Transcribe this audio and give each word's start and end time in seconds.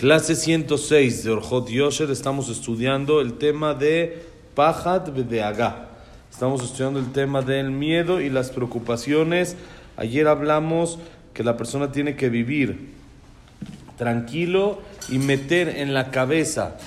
Clase 0.00 0.34
106 0.34 1.24
de 1.24 1.30
Orjot 1.30 1.68
Yosher, 1.68 2.10
estamos 2.10 2.48
estudiando 2.48 3.20
el 3.20 3.34
tema 3.34 3.74
de 3.74 4.22
Pajad 4.54 5.12
Bedeagá. 5.12 5.90
Estamos 6.30 6.64
estudiando 6.64 6.98
el 7.00 7.12
tema 7.12 7.42
del 7.42 7.70
miedo 7.70 8.22
y 8.22 8.30
las 8.30 8.48
preocupaciones. 8.48 9.58
Ayer 9.98 10.26
hablamos 10.26 10.98
que 11.34 11.44
la 11.44 11.58
persona 11.58 11.92
tiene 11.92 12.16
que 12.16 12.30
vivir 12.30 12.94
tranquilo 13.98 14.78
y 15.10 15.18
meter 15.18 15.68
en 15.68 15.92
la 15.92 16.10
cabeza 16.10 16.78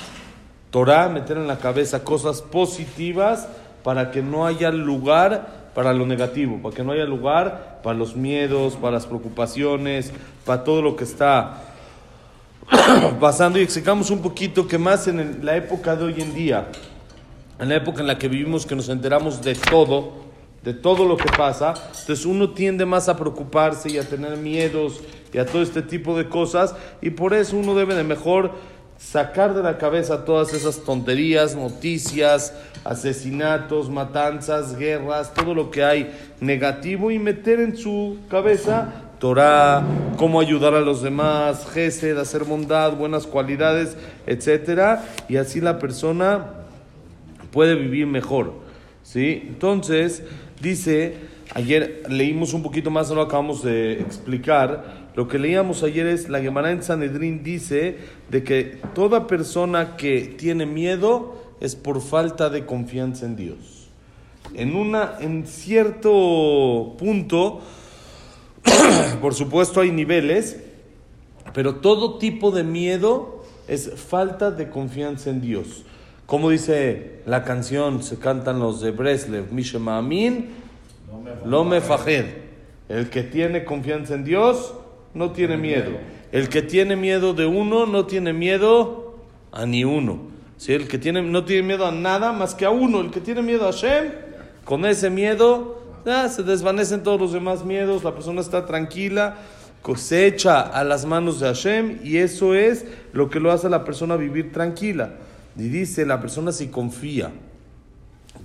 Torah, 0.71 1.07
meter 1.07 1.38
en 1.38 1.45
la 1.45 1.59
cabeza 1.59 2.04
cosas 2.04 2.41
positivas 2.41 3.48
para 3.84 4.09
que 4.09 4.23
no 4.23 4.48
haya 4.48 4.71
lugar 4.71 5.70
para 5.75 5.93
lo 5.93 6.07
negativo, 6.07 6.64
para 6.64 6.75
que 6.75 6.84
no 6.84 6.93
haya 6.93 7.05
lugar 7.05 7.80
para 7.84 7.95
los 7.95 8.16
miedos, 8.16 8.75
para 8.75 8.93
las 8.93 9.05
preocupaciones, 9.05 10.11
para 10.45 10.64
todo 10.64 10.82
lo 10.82 10.95
que 10.95 11.04
está 11.04 11.73
pasando 13.20 13.59
y 13.59 13.64
explicamos 13.64 14.09
un 14.09 14.21
poquito 14.21 14.68
que 14.68 14.78
más 14.78 15.07
en 15.07 15.46
la 15.46 15.56
época 15.56 15.96
de 15.96 16.06
hoy 16.06 16.21
en 16.21 16.33
día, 16.33 16.68
en 17.60 17.69
la 17.69 17.75
época 17.75 18.01
en 18.01 18.07
la 18.07 18.18
que 18.18 18.28
vivimos, 18.28 18.65
que 18.65 18.75
nos 18.75 18.89
enteramos 18.89 19.42
de 19.42 19.55
todo, 19.55 20.24
de 20.64 20.74
todo 20.74 21.05
lo 21.05 21.18
que 21.18 21.29
pasa, 21.36 21.74
entonces 22.00 22.25
uno 22.25 22.52
tiende 22.52 22.86
más 22.86 23.10
a 23.10 23.18
preocuparse 23.18 23.91
y 23.91 23.97
a 23.97 24.07
tener 24.07 24.38
miedos 24.38 25.02
y 25.33 25.38
a 25.38 25.46
todo 25.46 25.61
este 25.61 25.82
tipo 25.82 26.18
de 26.18 26.29
cosas 26.29 26.75
y 27.02 27.10
por 27.10 27.33
eso 27.33 27.57
uno 27.57 27.75
debe 27.75 27.96
de 27.96 28.04
mejor 28.04 28.52
sacar 28.97 29.54
de 29.54 29.64
la 29.64 29.77
cabeza 29.77 30.24
todas 30.24 30.54
esas 30.54 30.83
tonterías, 30.83 31.55
noticias, 31.55 32.53
asesinatos, 32.86 33.89
matanzas, 33.89 34.77
guerras, 34.77 35.33
todo 35.33 35.53
lo 35.53 35.72
que 35.72 35.83
hay 35.83 36.16
negativo 36.39 37.11
y 37.11 37.19
meter 37.19 37.59
en 37.59 37.75
su 37.75 38.19
cabeza 38.30 39.03
Torah, 39.23 39.86
cómo 40.17 40.41
ayudar 40.41 40.73
a 40.73 40.81
los 40.81 41.02
demás, 41.02 41.66
gesed, 41.73 42.17
hacer 42.17 42.44
bondad, 42.44 42.97
buenas 42.97 43.25
cualidades, 43.25 43.95
etcétera, 44.27 45.05
y 45.30 45.38
así 45.38 45.61
la 45.61 45.80
persona 45.80 46.65
puede 47.49 47.75
vivir 47.75 48.05
mejor. 48.05 48.55
¿sí? 49.02 49.45
Entonces, 49.47 50.23
dice, 50.61 51.15
ayer 51.53 52.03
leímos 52.09 52.53
un 52.53 52.63
poquito 52.63 52.91
más, 52.91 53.07
no 53.07 53.15
lo 53.15 53.21
acabamos 53.21 53.63
de 53.63 53.93
explicar. 53.93 55.07
Lo 55.15 55.30
que 55.30 55.39
leíamos 55.39 55.83
ayer 55.83 56.05
es, 56.05 56.27
la 56.27 56.41
Gemara 56.41 56.71
en 56.71 56.83
Sanedrín 56.83 57.43
dice 57.43 57.99
de 58.30 58.43
que 58.43 58.77
toda 58.93 59.27
persona 59.27 59.95
que 59.95 60.35
tiene 60.37 60.65
miedo 60.65 61.37
es 61.61 61.77
por 61.77 62.02
falta 62.02 62.49
de 62.49 62.65
confianza 62.65 63.25
en 63.25 63.37
Dios. 63.37 63.87
En, 64.53 64.75
una, 64.75 65.13
en 65.21 65.47
cierto 65.47 66.97
punto, 66.99 67.61
por 69.22 69.33
supuesto 69.33 69.81
hay 69.81 69.92
niveles, 69.92 70.61
pero 71.53 71.75
todo 71.75 72.17
tipo 72.17 72.52
de 72.52 72.64
miedo 72.64 73.44
es 73.67 73.92
falta 73.95 74.52
de 74.52 74.70
confianza 74.70 75.30
en 75.30 75.42
Dios. 75.42 75.83
Como 76.25 76.50
dice 76.50 77.22
la 77.25 77.44
canción, 77.44 78.02
se 78.02 78.17
cantan 78.17 78.59
los 78.59 78.81
de 78.81 78.92
Breslev, 78.92 79.52
Mishema 79.52 79.97
Amin, 79.97 80.50
lo 81.45 81.64
me 81.64 81.81
fajed. 81.81 82.25
El 82.89 83.09
que 83.09 83.23
tiene 83.23 83.66
confianza 83.66 84.16
en 84.16 84.23
Dios 84.23 84.73
no 85.14 85.31
tiene 85.31 85.58
miedo. 85.58 85.92
El 86.31 86.50
que 86.50 86.61
tiene 86.61 86.95
miedo 86.95 87.33
de 87.33 87.45
uno 87.45 87.86
no 87.86 88.05
tiene 88.05 88.33
miedo 88.33 89.16
a 89.52 89.66
ni 89.66 89.83
uno. 89.83 90.33
¿Sí? 90.58 90.73
El 90.73 90.88
que 90.88 90.98
tiene, 90.98 91.22
no 91.22 91.45
tiene 91.45 91.64
miedo 91.64 91.86
a 91.86 91.92
nada 91.92 92.31
más 92.31 92.55
que 92.55 92.66
a 92.66 92.70
uno. 92.70 93.02
El 93.02 93.11
que 93.11 93.20
tiene 93.20 93.42
miedo 93.42 93.67
a 93.67 93.72
Hashem, 93.72 94.11
con 94.66 94.86
ese 94.86 95.09
miedo 95.09 95.83
ya, 96.05 96.29
se 96.29 96.43
desvanecen 96.43 97.03
todos 97.03 97.19
los 97.19 97.33
demás 97.33 97.63
miedos. 97.63 98.03
La 98.03 98.13
persona 98.13 98.41
está 98.41 98.65
tranquila, 98.65 99.37
cosecha 99.81 100.61
a 100.61 100.83
las 100.83 101.05
manos 101.05 101.39
de 101.39 101.47
Hashem 101.47 101.99
y 102.03 102.17
eso 102.17 102.55
es 102.55 102.85
lo 103.11 103.29
que 103.29 103.39
lo 103.39 103.51
hace 103.51 103.67
a 103.67 103.69
la 103.69 103.83
persona 103.83 104.15
vivir 104.15 104.51
tranquila. 104.51 105.15
Y 105.57 105.63
dice, 105.69 106.05
la 106.05 106.19
persona 106.19 106.51
si 106.51 106.67
confía 106.67 107.31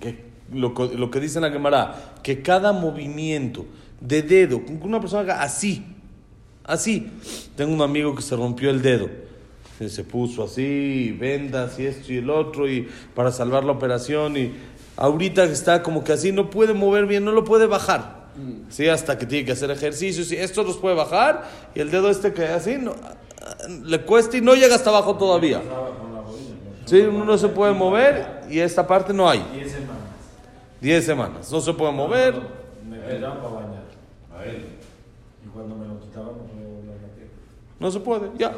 que 0.00 0.28
lo, 0.52 1.10
que 1.10 1.20
dice 1.20 1.40
la 1.40 1.50
Gemara, 1.50 2.14
que 2.22 2.42
cada 2.42 2.72
movimiento 2.72 3.66
de 4.00 4.22
dedo, 4.22 4.64
que 4.64 4.72
una 4.72 5.00
persona 5.00 5.22
haga 5.22 5.42
así, 5.42 5.84
así. 6.64 7.10
Tengo 7.56 7.74
un 7.74 7.82
amigo 7.82 8.14
que 8.14 8.22
se 8.22 8.36
rompió 8.36 8.70
el 8.70 8.82
dedo, 8.82 9.08
se 9.78 10.04
puso 10.04 10.44
así, 10.44 11.16
vendas 11.18 11.78
y 11.78 11.86
esto 11.86 12.12
y 12.12 12.16
el 12.18 12.30
otro, 12.30 12.68
y 12.68 12.88
para 13.14 13.30
salvar 13.30 13.64
la 13.64 13.72
operación, 13.72 14.36
y 14.36 14.52
ahorita 14.98 15.46
que 15.46 15.52
está 15.52 15.82
como 15.82 16.04
que 16.04 16.12
así, 16.12 16.32
no 16.32 16.50
puede 16.50 16.74
mover 16.74 17.06
bien, 17.06 17.24
no 17.24 17.32
lo 17.32 17.44
puede 17.44 17.66
bajar. 17.66 18.18
Sí, 18.68 18.88
hasta 18.88 19.18
que 19.18 19.26
tiene 19.26 19.46
que 19.46 19.52
hacer 19.52 19.70
ejercicios, 19.70 20.30
y 20.30 20.36
esto 20.36 20.62
los 20.62 20.76
puede 20.76 20.94
bajar, 20.94 21.48
y 21.74 21.80
el 21.80 21.90
dedo 21.90 22.08
este 22.08 22.32
que 22.32 22.46
así, 22.46 22.76
no, 22.78 22.94
le 23.84 24.00
cuesta 24.02 24.36
y 24.36 24.40
no 24.40 24.54
llega 24.54 24.74
hasta 24.74 24.90
abajo 24.90 25.16
todavía. 25.16 25.60
Sí, 26.84 27.00
uno 27.00 27.24
no 27.24 27.36
se 27.36 27.48
puede 27.48 27.74
mover 27.74 28.42
y 28.48 28.60
esta 28.60 28.86
parte 28.86 29.12
no 29.12 29.28
hay. 29.28 29.44
10 29.52 29.72
semanas. 29.72 29.96
10 30.80 31.04
semanas. 31.04 31.52
No 31.52 31.60
se 31.60 31.74
puede 31.74 31.92
mover. 31.92 32.34
Me 32.88 32.98
para 32.98 33.20
bañar. 33.28 33.82
A 34.34 34.44
él. 34.44 34.66
Y 35.44 35.48
cuando 35.48 35.74
me 35.74 35.86
lo 35.86 36.00
quitaban, 36.00 36.32
no 37.78 37.90
se 37.90 38.00
puede. 38.00 38.30
Ya. 38.38 38.52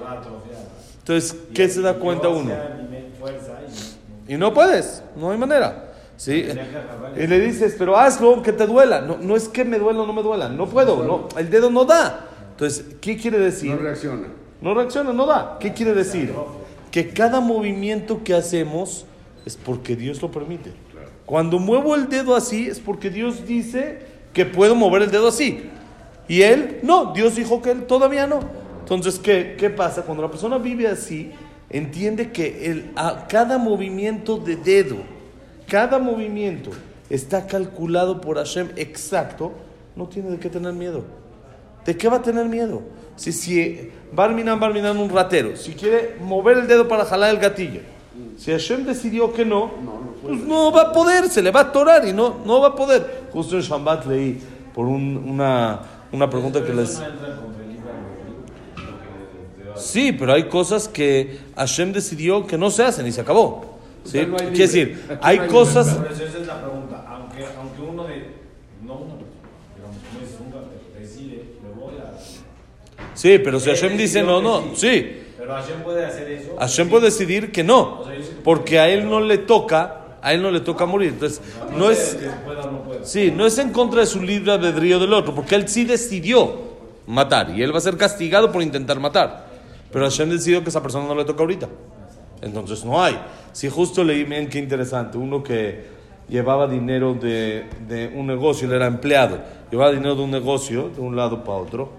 Entonces, 0.98 1.36
¿qué 1.52 1.68
se 1.68 1.80
da 1.82 1.94
cuenta 1.94 2.28
uno? 2.28 2.52
Y 4.28 4.36
no 4.36 4.54
puedes. 4.54 5.02
No 5.16 5.30
hay 5.30 5.38
manera. 5.38 5.89
¿Sí? 6.20 6.44
Y 7.16 7.26
le 7.26 7.40
dices, 7.40 7.76
pero 7.78 7.96
hazlo 7.96 8.42
que 8.42 8.52
te 8.52 8.66
duela. 8.66 9.00
No, 9.00 9.16
no 9.16 9.36
es 9.36 9.48
que 9.48 9.64
me 9.64 9.78
duela 9.78 10.02
o 10.02 10.06
no 10.06 10.12
me 10.12 10.22
duela. 10.22 10.50
No 10.50 10.66
puedo. 10.66 11.02
No, 11.02 11.28
el 11.38 11.48
dedo 11.48 11.70
no 11.70 11.86
da. 11.86 12.28
Entonces, 12.50 12.84
¿qué 13.00 13.16
quiere 13.16 13.38
decir? 13.38 13.70
No 13.70 13.78
reacciona. 13.78 14.28
No 14.60 14.74
reacciona, 14.74 15.14
no 15.14 15.24
da. 15.24 15.56
¿Qué 15.58 15.72
quiere 15.72 15.94
decir? 15.94 16.34
Que 16.90 17.08
cada 17.08 17.40
movimiento 17.40 18.22
que 18.22 18.34
hacemos 18.34 19.06
es 19.46 19.56
porque 19.56 19.96
Dios 19.96 20.20
lo 20.20 20.30
permite. 20.30 20.74
Cuando 21.24 21.58
muevo 21.58 21.94
el 21.94 22.10
dedo 22.10 22.36
así 22.36 22.66
es 22.66 22.80
porque 22.80 23.08
Dios 23.08 23.46
dice 23.46 24.00
que 24.34 24.44
puedo 24.44 24.74
mover 24.74 25.00
el 25.00 25.10
dedo 25.10 25.28
así. 25.28 25.70
Y 26.28 26.42
él, 26.42 26.80
no, 26.82 27.14
Dios 27.14 27.34
dijo 27.34 27.62
que 27.62 27.70
él 27.70 27.86
todavía 27.86 28.26
no. 28.26 28.40
Entonces, 28.80 29.18
¿qué, 29.18 29.56
qué 29.58 29.70
pasa? 29.70 30.02
Cuando 30.02 30.22
la 30.22 30.30
persona 30.30 30.58
vive 30.58 30.86
así, 30.86 31.32
entiende 31.70 32.30
que 32.30 32.66
el, 32.66 32.90
a 32.94 33.26
cada 33.26 33.56
movimiento 33.56 34.36
de 34.36 34.56
dedo, 34.56 34.96
cada 35.70 35.98
movimiento 35.98 36.70
está 37.08 37.46
calculado 37.46 38.20
por 38.20 38.36
Hashem 38.36 38.68
exacto, 38.76 39.52
no 39.96 40.06
tiene 40.08 40.30
de 40.30 40.38
qué 40.38 40.50
tener 40.50 40.72
miedo. 40.72 41.04
¿De 41.86 41.96
qué 41.96 42.08
va 42.08 42.16
a 42.16 42.22
tener 42.22 42.46
miedo? 42.46 42.82
Si, 43.16 43.32
si 43.32 43.90
Barminan, 44.12 44.60
Barminan, 44.60 44.98
un 44.98 45.08
ratero, 45.08 45.56
si 45.56 45.72
quiere 45.74 46.16
mover 46.20 46.58
el 46.58 46.66
dedo 46.66 46.86
para 46.88 47.04
jalar 47.04 47.30
el 47.34 47.40
gatillo, 47.40 47.80
si 48.36 48.50
Hashem 48.50 48.84
decidió 48.84 49.32
que 49.32 49.44
no, 49.44 49.70
pues 50.22 50.40
no 50.42 50.70
va 50.72 50.82
a 50.82 50.92
poder, 50.92 51.28
se 51.28 51.42
le 51.42 51.50
va 51.50 51.60
a 51.60 51.62
atorar 51.64 52.06
y 52.06 52.12
no, 52.12 52.36
no 52.44 52.60
va 52.60 52.68
a 52.68 52.74
poder. 52.74 53.24
Justo 53.32 53.56
en 53.56 53.62
Shambat 53.62 54.06
leí 54.06 54.38
por 54.74 54.86
un- 54.86 55.16
una, 55.16 55.80
una 56.12 56.28
pregunta 56.28 56.62
que 56.64 56.72
les... 56.74 56.98
no 56.98 57.04
Sí, 59.76 60.12
pero 60.12 60.32
hay 60.34 60.44
cosas 60.48 60.88
que 60.88 61.38
Hashem 61.56 61.92
decidió 61.92 62.46
que 62.46 62.58
no 62.58 62.70
se 62.70 62.82
hacen 62.84 63.06
y 63.06 63.12
se 63.12 63.20
acabó. 63.20 63.69
¿Sí? 64.04 64.26
No 64.26 64.36
hay 64.38 64.46
Quiere 64.46 64.58
decir, 64.58 65.04
Aquí 65.08 65.18
hay 65.22 65.36
no 65.38 65.42
hay 65.44 65.48
cosas... 65.48 65.94
Por 65.94 66.10
eso 66.12 66.24
esa 66.24 66.38
es 66.38 66.46
la 66.46 66.60
pregunta. 66.60 67.04
Aunque, 67.08 67.44
aunque 67.58 67.82
uno 67.82 68.04
de. 68.04 68.14
No 68.82 68.94
digamos, 69.76 69.96
dices, 70.20 70.36
uno 70.40 70.56
decide, 70.98 71.44
me 71.62 71.80
voy 71.80 71.94
a. 71.98 72.18
Sí, 73.14 73.38
pero 73.38 73.60
si 73.60 73.70
Hashem 73.70 73.96
dice 73.96 74.22
no, 74.22 74.40
no, 74.40 74.74
sí. 74.74 75.18
Pero 75.38 75.52
Hashem 75.54 75.82
puede 75.82 76.04
hacer 76.04 76.30
eso. 76.30 76.56
Hashem 76.58 76.88
puede 76.88 77.06
decidir 77.06 77.52
que 77.52 77.62
no, 77.62 78.04
porque 78.42 78.78
a 78.78 78.88
él 78.88 79.08
no 79.08 79.20
le 79.20 79.38
toca, 79.38 80.18
a 80.22 80.32
él 80.32 80.42
no 80.42 80.50
le 80.50 80.60
toca 80.60 80.86
morir. 80.86 81.10
Entonces, 81.10 81.40
no 81.76 81.90
es, 81.90 82.14
Que 82.14 82.26
pueda 82.44 82.62
o 82.62 82.70
no 82.70 82.82
pueda. 82.82 83.04
sí, 83.04 83.30
no 83.34 83.46
es 83.46 83.58
en 83.58 83.70
contra 83.70 84.00
de 84.00 84.06
su 84.06 84.22
libre 84.22 84.52
albedrío 84.52 84.98
del 84.98 85.12
otro, 85.12 85.34
porque 85.34 85.54
él 85.54 85.68
sí 85.68 85.84
decidió 85.84 86.70
matar 87.06 87.50
y 87.50 87.62
él 87.62 87.72
va 87.74 87.78
a 87.78 87.82
ser 87.82 87.96
castigado 87.96 88.50
por 88.50 88.62
intentar 88.62 88.98
matar. 89.00 89.46
Pero 89.92 90.04
Hashem 90.04 90.30
decidió 90.30 90.62
que 90.62 90.70
esa 90.70 90.82
persona 90.82 91.06
no 91.06 91.14
le 91.14 91.24
toca 91.24 91.40
ahorita. 91.42 91.68
Entonces 92.42 92.84
no 92.84 93.02
hay. 93.02 93.18
Si 93.52 93.68
justo 93.68 94.02
leí, 94.04 94.24
bien 94.24 94.48
qué 94.48 94.58
interesante, 94.58 95.18
uno 95.18 95.42
que 95.42 95.84
llevaba 96.28 96.66
dinero 96.68 97.14
de, 97.14 98.12
un 98.14 98.26
negocio, 98.26 98.66
él 98.68 98.74
era 98.74 98.86
empleado, 98.86 99.38
llevaba 99.70 99.90
dinero 99.90 100.14
de 100.14 100.22
un 100.22 100.30
negocio 100.30 100.88
de 100.88 101.00
un 101.00 101.16
lado 101.16 101.42
para 101.44 101.58
otro, 101.58 101.90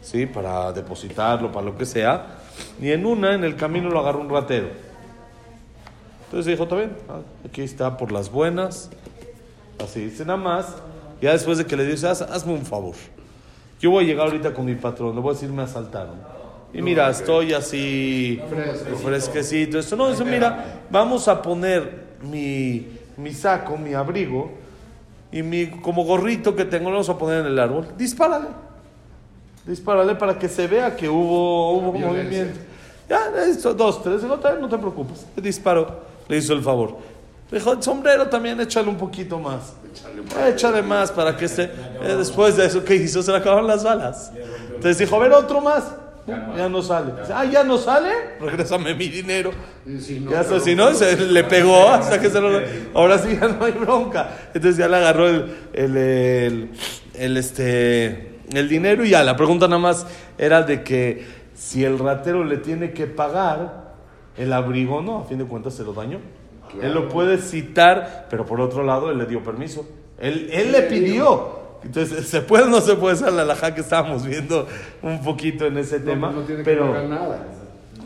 ¿sí? 0.00 0.26
Para 0.26 0.72
depositarlo, 0.72 1.52
para 1.52 1.66
lo 1.66 1.76
que 1.76 1.84
sea. 1.86 2.38
Y 2.80 2.90
en 2.90 3.06
una, 3.06 3.34
en 3.34 3.44
el 3.44 3.56
camino 3.56 3.88
lo 3.90 4.00
agarró 4.00 4.20
un 4.20 4.30
ratero. 4.30 4.68
Entonces 6.24 6.46
dijo, 6.50 6.62
está 6.64 6.76
bien, 6.76 6.96
ah, 7.08 7.18
aquí 7.46 7.60
está 7.62 7.96
por 7.96 8.10
las 8.10 8.30
buenas. 8.32 8.90
Así 9.82 10.00
dice 10.06 10.24
nada 10.24 10.38
más. 10.38 10.76
Ya 11.20 11.32
después 11.32 11.58
de 11.58 11.66
que 11.66 11.76
le 11.76 11.84
dice, 11.86 12.08
"Haz- 12.08 12.22
hazme 12.22 12.52
un 12.52 12.64
favor. 12.64 12.94
Yo 13.80 13.90
voy 13.90 14.04
a 14.04 14.06
llegar 14.06 14.26
ahorita 14.26 14.54
con 14.54 14.64
mi 14.64 14.74
patrón, 14.74 15.14
le 15.14 15.20
voy 15.20 15.30
a 15.30 15.34
decir, 15.34 15.50
me 15.50 15.62
asaltaron. 15.62 16.16
Y 16.74 16.80
mira, 16.80 17.10
estoy 17.10 17.52
así 17.52 18.40
fresquecito. 19.02 19.78
Esto 19.78 19.96
no, 19.96 20.08
dice, 20.10 20.24
mira, 20.24 20.82
vamos 20.90 21.28
a 21.28 21.42
poner 21.42 22.06
mi, 22.22 22.86
mi 23.16 23.32
saco, 23.32 23.76
mi 23.76 23.92
abrigo 23.94 24.50
y 25.30 25.42
mi 25.42 25.66
como 25.66 26.04
gorrito 26.04 26.54
que 26.54 26.64
tengo, 26.64 26.90
lo 26.90 26.96
vamos 26.96 27.08
a 27.08 27.18
poner 27.18 27.40
en 27.40 27.46
el 27.46 27.58
árbol. 27.58 27.88
Dispárale. 27.96 28.48
Dispárale 29.66 30.14
para 30.14 30.38
que 30.38 30.48
se 30.48 30.66
vea 30.66 30.96
que 30.96 31.08
hubo, 31.08 31.72
hubo 31.72 31.92
movimiento. 31.92 32.58
Ya, 33.08 33.30
esto, 33.46 33.74
dos, 33.74 34.02
tres. 34.02 34.22
Dijo, 34.22 34.36
no 34.36 34.68
te 34.68 34.78
preocupes. 34.78 35.26
Le 35.36 35.42
disparó. 35.42 36.00
Le 36.28 36.38
hizo 36.38 36.52
el 36.52 36.62
favor. 36.62 36.96
Dijo, 37.50 37.72
el 37.72 37.82
sombrero 37.82 38.28
también 38.28 38.58
échale 38.60 38.88
un 38.88 38.96
poquito 38.96 39.38
más. 39.38 39.74
Échale 40.46 40.82
más 40.82 41.12
para 41.12 41.36
que 41.36 41.44
esté. 41.44 41.64
Eh, 41.64 42.14
después 42.16 42.56
de 42.56 42.64
eso, 42.64 42.82
¿qué 42.82 42.94
hizo? 42.94 43.22
Se 43.22 43.30
le 43.30 43.36
acabaron 43.36 43.66
las 43.66 43.84
balas. 43.84 44.32
Entonces 44.68 44.98
dijo, 44.98 45.16
a 45.16 45.18
ver, 45.18 45.32
otro 45.32 45.60
más. 45.60 45.84
Ya 46.26 46.68
no 46.68 46.82
sale. 46.82 47.12
Ah, 47.32 47.44
ya 47.44 47.64
no 47.64 47.78
sale. 47.78 48.10
Regrésame 48.40 48.94
mi 48.94 49.08
dinero. 49.08 49.50
ya 49.84 50.44
si 50.60 50.74
no, 50.74 50.94
se 50.94 51.16
le 51.16 51.44
pegó 51.44 51.88
hasta 51.88 52.20
que 52.20 52.30
se 52.30 52.40
lo. 52.40 52.60
Ahora 52.94 53.18
sí 53.18 53.36
ya 53.40 53.48
no 53.48 53.64
hay 53.64 53.72
bronca. 53.72 54.30
Entonces 54.54 54.76
ya 54.76 54.88
le 54.88 54.96
agarró 54.96 55.28
el, 55.28 55.54
el, 55.72 55.96
el, 55.96 56.70
el, 57.14 57.36
este, 57.36 58.38
el 58.52 58.68
dinero 58.68 59.04
y 59.04 59.10
ya. 59.10 59.24
La 59.24 59.36
pregunta 59.36 59.66
nada 59.66 59.80
más 59.80 60.06
era 60.38 60.62
de 60.62 60.84
que 60.84 61.26
si 61.54 61.84
el 61.84 61.98
ratero 61.98 62.44
le 62.44 62.58
tiene 62.58 62.92
que 62.92 63.06
pagar 63.06 63.94
el 64.36 64.52
abrigo, 64.52 65.02
no, 65.02 65.20
a 65.20 65.24
fin 65.24 65.38
de 65.38 65.44
cuentas 65.44 65.74
se 65.74 65.82
lo 65.82 65.92
dañó. 65.92 66.20
Él 66.80 66.94
lo 66.94 67.08
puede 67.08 67.38
citar, 67.38 68.26
pero 68.30 68.46
por 68.46 68.60
otro 68.60 68.82
lado 68.82 69.10
él 69.10 69.18
le 69.18 69.26
dio 69.26 69.42
permiso. 69.42 69.86
Él, 70.18 70.48
él 70.52 70.72
le 70.72 70.82
pidió. 70.82 71.61
Entonces, 71.84 72.28
¿se 72.28 72.40
puede 72.40 72.64
o 72.64 72.68
no 72.68 72.80
se 72.80 72.94
puede 72.96 73.16
ser 73.16 73.32
la 73.32 73.44
laja 73.44 73.74
que 73.74 73.80
estábamos 73.80 74.26
viendo 74.26 74.66
un 75.02 75.22
poquito 75.22 75.66
en 75.66 75.78
ese 75.78 76.00
tema? 76.00 76.30
No 76.30 76.42
tiene 76.42 76.62
pero, 76.62 76.86
que 76.86 76.92
pagar 76.92 77.08
nada. 77.08 77.46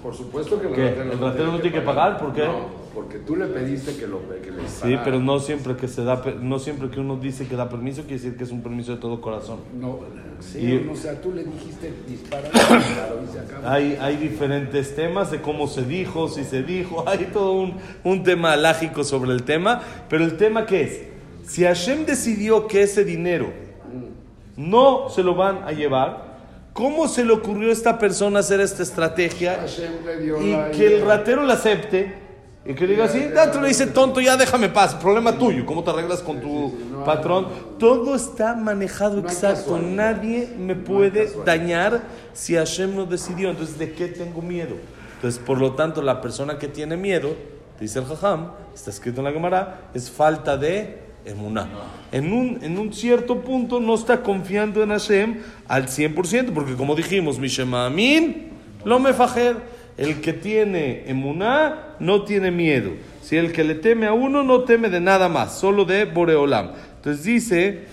Por 0.03 0.15
supuesto 0.15 0.61
que 0.61 0.67
el 0.69 0.75
ratero, 0.75 1.13
¿El 1.13 1.19
ratero 1.19 1.53
no 1.53 1.61
tiene 1.61 1.77
que 1.79 1.83
pagar? 1.83 2.19
¿Por 2.19 2.33
qué? 2.33 2.45
No, 2.45 2.87
porque 2.95 3.19
tú 3.19 3.35
le 3.35 3.47
pediste 3.47 3.97
que 3.97 4.07
lo 4.07 4.21
que 4.41 4.51
le 4.53 4.69
Sí, 4.69 4.97
pero 5.03 5.19
no 5.19 5.41
siempre 5.41 5.77
que 5.77 5.89
se 5.89 6.05
da, 6.05 6.23
no 6.41 6.59
siempre 6.61 6.91
que 6.91 7.01
uno 7.01 7.17
dice 7.17 7.47
que 7.49 7.57
da 7.57 7.69
permiso 7.69 8.03
quiere 8.03 8.15
decir 8.17 8.37
que 8.37 8.45
es 8.45 8.53
un 8.53 8.63
permiso 8.63 8.93
de 8.93 8.99
todo 8.99 9.21
corazón. 9.21 9.59
No, 9.81 9.99
sí, 10.41 10.61
Y- 10.61 10.89
o 10.89 10.95
sea, 10.95 11.21
tú 11.21 11.33
le 11.33 11.43
dijiste 11.45 11.93
dispara, 12.07 12.49
claro, 12.51 13.21
y 13.29 13.33
se 13.33 13.41
acaba. 13.41 13.73
Hay, 13.73 13.99
hay 14.01 14.17
diferentes 14.17 14.95
temas 14.95 15.31
de 15.33 15.41
cómo 15.41 15.67
se 15.67 15.83
dijo, 15.83 16.29
si 16.29 16.45
se 16.45 16.63
dijo, 16.63 17.03
hay 17.09 17.29
todo 17.33 17.53
un, 17.53 17.75
un 18.05 18.23
tema 18.23 18.53
alágico 18.53 19.03
sobre 19.03 19.33
el 19.33 19.43
tema, 19.43 19.83
pero 20.09 20.25
el 20.25 20.37
tema 20.37 20.67
que 20.67 20.83
es, 20.83 21.01
si 21.51 21.65
Hashem 21.65 22.07
decidió 22.07 22.67
que 22.69 22.83
ese 22.83 23.05
dinero 23.05 23.66
no 24.57 25.09
se 25.11 25.23
lo 25.23 25.35
van 25.35 25.63
a 25.65 25.73
llevar, 25.73 26.37
¿cómo 26.73 27.09
se 27.09 27.25
le 27.25 27.33
ocurrió 27.33 27.71
a 27.71 27.73
esta 27.73 27.99
persona 27.99 28.41
hacer 28.41 28.61
esta 28.61 28.83
estrategia 28.83 29.65
le 30.07 30.47
y 30.47 30.77
que 30.77 30.97
el 30.97 31.07
ratero 31.07 31.43
la 31.43 31.55
acepte? 31.55 32.27
Y 32.69 32.75
que 32.75 32.85
diga 32.85 33.05
así, 33.05 33.25
tú 33.53 33.61
le 33.61 33.69
dice 33.69 33.87
tonto, 33.87 34.21
ya 34.21 34.37
déjame 34.37 34.69
paz, 34.69 34.95
problema 34.97 35.39
tuyo, 35.39 35.65
¿cómo 35.65 35.85
te 35.85 35.91
arreglas 35.91 36.21
con 36.21 36.41
tu 36.41 36.75
patrón? 37.05 37.47
Todo 37.79 38.17
está 38.17 38.55
manejado 38.57 39.21
exacto, 39.21 39.79
nadie 39.79 40.53
me 40.59 40.75
puede 40.75 41.31
dañar 41.45 42.03
si 42.33 42.57
Hashem 42.57 42.97
no 42.97 43.07
decidió. 43.07 43.51
Entonces, 43.51 43.79
¿de 43.79 43.93
qué 43.93 44.09
tengo 44.09 44.43
miedo? 44.43 44.75
Entonces, 45.15 45.41
por 45.41 45.59
lo 45.59 45.73
tanto, 45.75 46.03
la 46.03 46.21
persona 46.21 46.59
que 46.59 46.67
tiene 46.67 46.97
miedo, 46.97 47.37
dice 47.79 48.01
el 48.01 48.07
Jajam, 48.07 48.51
está 48.75 48.91
escrito 48.91 49.21
en 49.21 49.27
la 49.27 49.33
Gemara, 49.33 49.83
es 49.95 50.11
falta 50.11 50.57
de 50.57 51.06
emuná. 51.27 51.69
En 52.13 52.33
un, 52.33 52.59
en 52.63 52.79
un 52.79 52.93
cierto 52.93 53.41
punto 53.41 53.81
no 53.81 53.95
está 53.95 54.23
confiando 54.23 54.83
en 54.83 54.91
Hashem 54.91 55.39
al 55.69 55.89
100%, 55.89 56.53
porque 56.53 56.75
como 56.75 56.95
dijimos, 56.95 57.39
Mishema 57.39 57.87
Amin, 57.87 58.49
lo 58.85 58.99
me 58.99 59.13
fajer. 59.13 59.77
El 59.97 60.21
que 60.21 60.35
tiene 60.35 61.05
emuná 61.07 61.95
no 62.01 62.23
tiene 62.25 62.51
miedo. 62.51 62.91
Si 63.23 63.37
el 63.37 63.51
que 63.53 63.65
le 63.65 63.75
teme 63.75 64.07
a 64.07 64.13
uno 64.13 64.43
no 64.43 64.61
teme 64.61 64.91
de 64.91 65.01
nada 65.01 65.29
más, 65.29 65.59
solo 65.59 65.87
de 65.87 66.05
Boreolam. 66.05 66.73
Entonces 66.99 67.25
dice, 67.25 67.87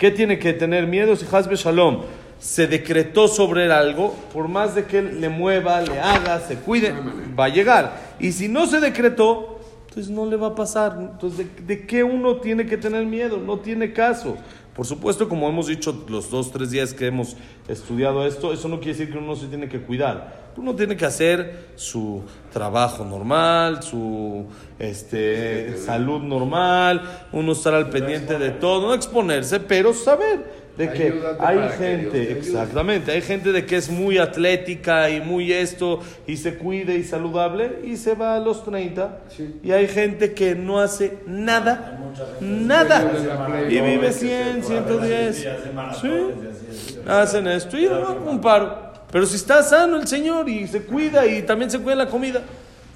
¿Qué 0.00 0.10
tiene 0.10 0.38
que 0.38 0.54
tener 0.54 0.86
miedo 0.86 1.14
si 1.14 1.26
Hasbe 1.30 1.56
Shalom 1.56 2.00
se 2.38 2.66
decretó 2.66 3.28
sobre 3.28 3.66
él 3.66 3.70
algo? 3.70 4.16
Por 4.32 4.48
más 4.48 4.74
de 4.74 4.86
que 4.86 5.00
él 5.00 5.20
le 5.20 5.28
mueva, 5.28 5.82
le 5.82 6.00
haga, 6.00 6.40
se 6.40 6.54
cuide, 6.54 6.94
va 7.38 7.44
a 7.44 7.48
llegar. 7.50 8.00
Y 8.18 8.32
si 8.32 8.48
no 8.48 8.66
se 8.66 8.80
decretó, 8.80 9.59
entonces 9.90 10.12
no 10.12 10.24
le 10.24 10.36
va 10.36 10.48
a 10.48 10.54
pasar. 10.54 10.96
Entonces, 11.00 11.38
¿de, 11.38 11.62
de 11.64 11.84
qué 11.84 12.04
uno 12.04 12.36
tiene 12.36 12.64
que 12.64 12.76
tener 12.76 13.04
miedo? 13.06 13.38
No 13.38 13.58
tiene 13.58 13.92
caso. 13.92 14.36
Por 14.76 14.86
supuesto, 14.86 15.28
como 15.28 15.48
hemos 15.48 15.66
dicho 15.66 16.04
los 16.08 16.30
dos, 16.30 16.52
tres 16.52 16.70
días 16.70 16.94
que 16.94 17.08
hemos 17.08 17.36
estudiado 17.66 18.24
esto, 18.24 18.52
eso 18.52 18.68
no 18.68 18.78
quiere 18.78 18.96
decir 18.96 19.12
que 19.12 19.18
uno 19.18 19.34
se 19.34 19.48
tiene 19.48 19.68
que 19.68 19.80
cuidar. 19.80 20.52
Uno 20.56 20.76
tiene 20.76 20.96
que 20.96 21.04
hacer 21.04 21.70
su 21.74 22.22
trabajo 22.52 23.04
normal, 23.04 23.82
su 23.82 24.46
este, 24.78 25.76
salud 25.76 26.22
normal, 26.22 27.26
uno 27.32 27.52
estar 27.52 27.74
al 27.74 27.90
pendiente 27.90 28.38
de 28.38 28.50
todo, 28.50 28.86
no 28.86 28.94
exponerse, 28.94 29.58
pero 29.58 29.92
saber 29.92 30.59
de 30.80 30.92
que 30.92 31.02
Ayúdate 31.04 31.44
hay 31.46 31.58
que 31.58 31.68
gente, 31.76 32.20
ayude. 32.20 32.38
exactamente, 32.38 33.12
hay 33.12 33.20
gente 33.22 33.52
de 33.52 33.66
que 33.66 33.76
es 33.76 33.90
muy 33.90 34.16
atlética 34.18 35.10
y 35.10 35.20
muy 35.20 35.52
esto, 35.52 36.00
y 36.26 36.36
se 36.38 36.54
cuide 36.56 36.96
y 36.96 37.04
saludable, 37.04 37.80
y 37.84 37.96
se 37.96 38.14
va 38.14 38.36
a 38.36 38.40
los 38.40 38.64
30, 38.64 39.18
Sí. 39.28 39.60
y 39.62 39.72
hay 39.72 39.86
gente 39.88 40.32
que 40.32 40.54
no 40.54 40.80
hace 40.80 41.18
nada, 41.26 42.00
nada, 42.40 43.12
y 43.68 43.74
vive 43.80 44.06
que 44.06 44.12
se 44.12 44.18
100, 44.26 44.62
fueron 44.62 44.84
a 44.84 45.02
110, 45.02 45.46
Sí, 46.00 46.98
hacen 47.06 47.46
esto, 47.48 47.78
y 47.78 47.84
no, 47.86 48.14
un 48.26 48.40
paro. 48.40 48.90
Pero 49.12 49.26
si 49.26 49.36
está 49.36 49.62
sano 49.62 49.96
el 49.96 50.06
Señor 50.06 50.48
y 50.48 50.66
se 50.68 50.82
cuida 50.82 51.26
y 51.26 51.42
también 51.42 51.70
se 51.70 51.78
cuida 51.80 51.96
la 51.96 52.06
comida, 52.08 52.38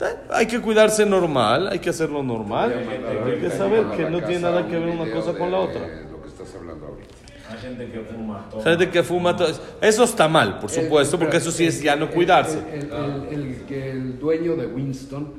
eh, 0.00 0.04
hay 0.30 0.46
que 0.46 0.60
cuidarse 0.60 1.04
normal, 1.04 1.68
hay 1.68 1.80
que 1.80 1.90
hacerlo 1.90 2.22
normal, 2.22 2.72
hay 2.72 3.38
que 3.40 3.50
saber 3.50 3.84
que 3.96 4.08
no 4.08 4.22
tiene 4.22 4.40
nada 4.42 4.66
que 4.66 4.78
ver 4.78 4.88
una 4.96 5.10
cosa 5.12 5.32
con 5.36 5.50
la 5.50 5.58
otra. 5.58 5.80
Lo 6.10 6.22
que 6.22 6.28
estás 6.28 6.54
hablando 6.54 6.86
ahorita. 6.86 7.14
Hay 7.50 7.58
gente 7.58 7.90
que 7.90 8.00
fuma 8.00 8.48
todo. 8.50 8.62
Gente 8.62 8.90
que 8.90 9.02
fuma, 9.02 9.36
todo 9.36 9.48
eso. 9.48 9.62
eso 9.82 10.04
está 10.04 10.28
mal, 10.28 10.58
por 10.60 10.70
supuesto, 10.70 11.18
porque 11.18 11.36
eso 11.36 11.50
sí 11.50 11.66
es 11.66 11.82
ya 11.82 11.94
no 11.94 12.10
cuidarse. 12.10 12.58
El, 12.72 12.84
el- 12.90 12.92
el- 12.92 13.46
el 13.50 13.56
que 13.66 13.90
el 13.90 14.18
dueño 14.18 14.56
de 14.56 14.66
Winston 14.66 15.34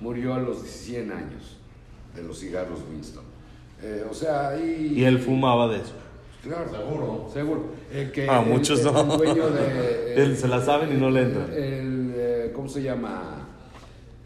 murió 0.00 0.34
a 0.34 0.38
los 0.38 0.62
100 0.62 1.12
años 1.12 1.58
de 2.14 2.22
los 2.22 2.38
cigarros 2.40 2.80
Winston. 2.90 3.24
Eh, 3.82 4.04
o 4.10 4.14
sea, 4.14 4.48
ahí... 4.50 4.94
Y 4.96 5.04
él 5.04 5.18
fumaba 5.18 5.68
de 5.68 5.76
eso. 5.76 5.92
Claro, 6.42 6.70
seguro. 6.70 7.30
Seguro. 7.32 7.64
El 7.92 8.10
que, 8.12 8.28
Ah, 8.28 8.42
el- 8.42 8.48
muchos 8.50 8.82
no. 8.82 9.00
el 9.00 9.18
dueño 9.18 9.50
de... 9.50 10.14
Él 10.22 10.36
se 10.36 10.48
la 10.48 10.60
saben 10.62 10.90
y 10.92 11.00
no 11.00 11.10
le 11.10 11.20
entran. 11.22 11.50
El, 11.52 12.12
eh, 12.16 12.52
¿Cómo 12.54 12.68
se 12.68 12.82
llama? 12.82 13.48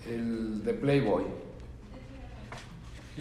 El 0.09 0.63
de 0.65 0.75
Playboy. 0.75 1.25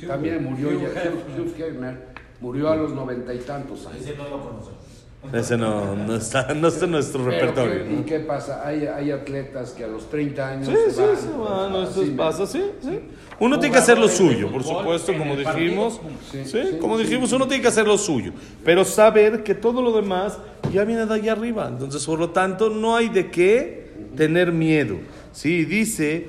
También 0.08 0.44
murió 0.44 0.72
ya. 0.72 0.88
Hugh- 0.90 1.40
Hugh 1.42 1.56
Hefner 1.62 2.13
murió 2.44 2.70
a 2.70 2.76
los 2.76 2.92
noventa 2.92 3.34
y 3.34 3.40
tantos 3.40 3.86
años. 3.88 4.02
Ese 4.02 4.18
no 4.18 4.26
lo 4.26 4.42
conocemos. 4.42 4.84
Ese 5.32 5.56
no, 5.56 5.96
no, 5.96 6.16
está, 6.18 6.54
no 6.54 6.68
está 6.68 6.84
en 6.84 6.92
nuestro 6.92 7.24
Pero, 7.24 7.32
repertorio. 7.40 7.86
¿qué- 7.88 7.94
¿Y 7.94 8.04
qué 8.04 8.20
pasa? 8.20 8.68
Hay, 8.68 8.86
hay 8.86 9.10
atletas 9.12 9.72
que 9.72 9.86
a 9.86 9.88
los 9.88 10.10
30 10.10 10.50
años 10.50 10.68
Sí, 10.68 10.74
se 10.88 10.92
sí, 10.92 11.00
van. 11.02 11.18
se 11.18 11.30
van, 11.32 11.76
Así 11.78 12.02
eso 12.02 12.18
pasa, 12.18 12.46
sí, 12.46 12.62
sí. 12.82 13.00
Uno 13.40 13.58
tiene 13.58 13.72
que 13.74 13.80
hacer 13.80 13.98
lo 13.98 14.10
suyo, 14.10 14.52
por 14.52 14.62
supuesto, 14.66 15.14
como 15.18 15.38
dijimos. 15.38 16.02
Sí, 16.30 16.44
Sí, 16.44 16.52
sí, 16.72 16.78
como 16.78 16.98
sí. 16.98 17.04
dijimos, 17.06 17.32
uno 17.32 17.48
tiene 17.48 17.62
que 17.62 17.70
hacer 17.70 17.88
lo 17.88 17.98
suyo. 17.98 18.34
Pero 18.66 18.84
saber 18.84 19.44
que 19.44 19.56
todo 19.56 19.82
lo 19.82 19.94
demás 19.94 20.38
ya 20.74 20.84
viene 20.84 21.06
de 21.06 21.14
allá 21.14 21.32
arriba. 21.32 21.70
Entonces, 21.70 22.06
por 22.06 22.20
lo 22.20 22.32
tanto, 22.32 22.70
no 22.70 22.98
hay 22.98 23.08
de 23.08 23.32
qué 23.32 23.94
tener 24.18 24.52
miedo. 24.52 24.98
Sí, 25.32 25.64
dice, 25.64 26.28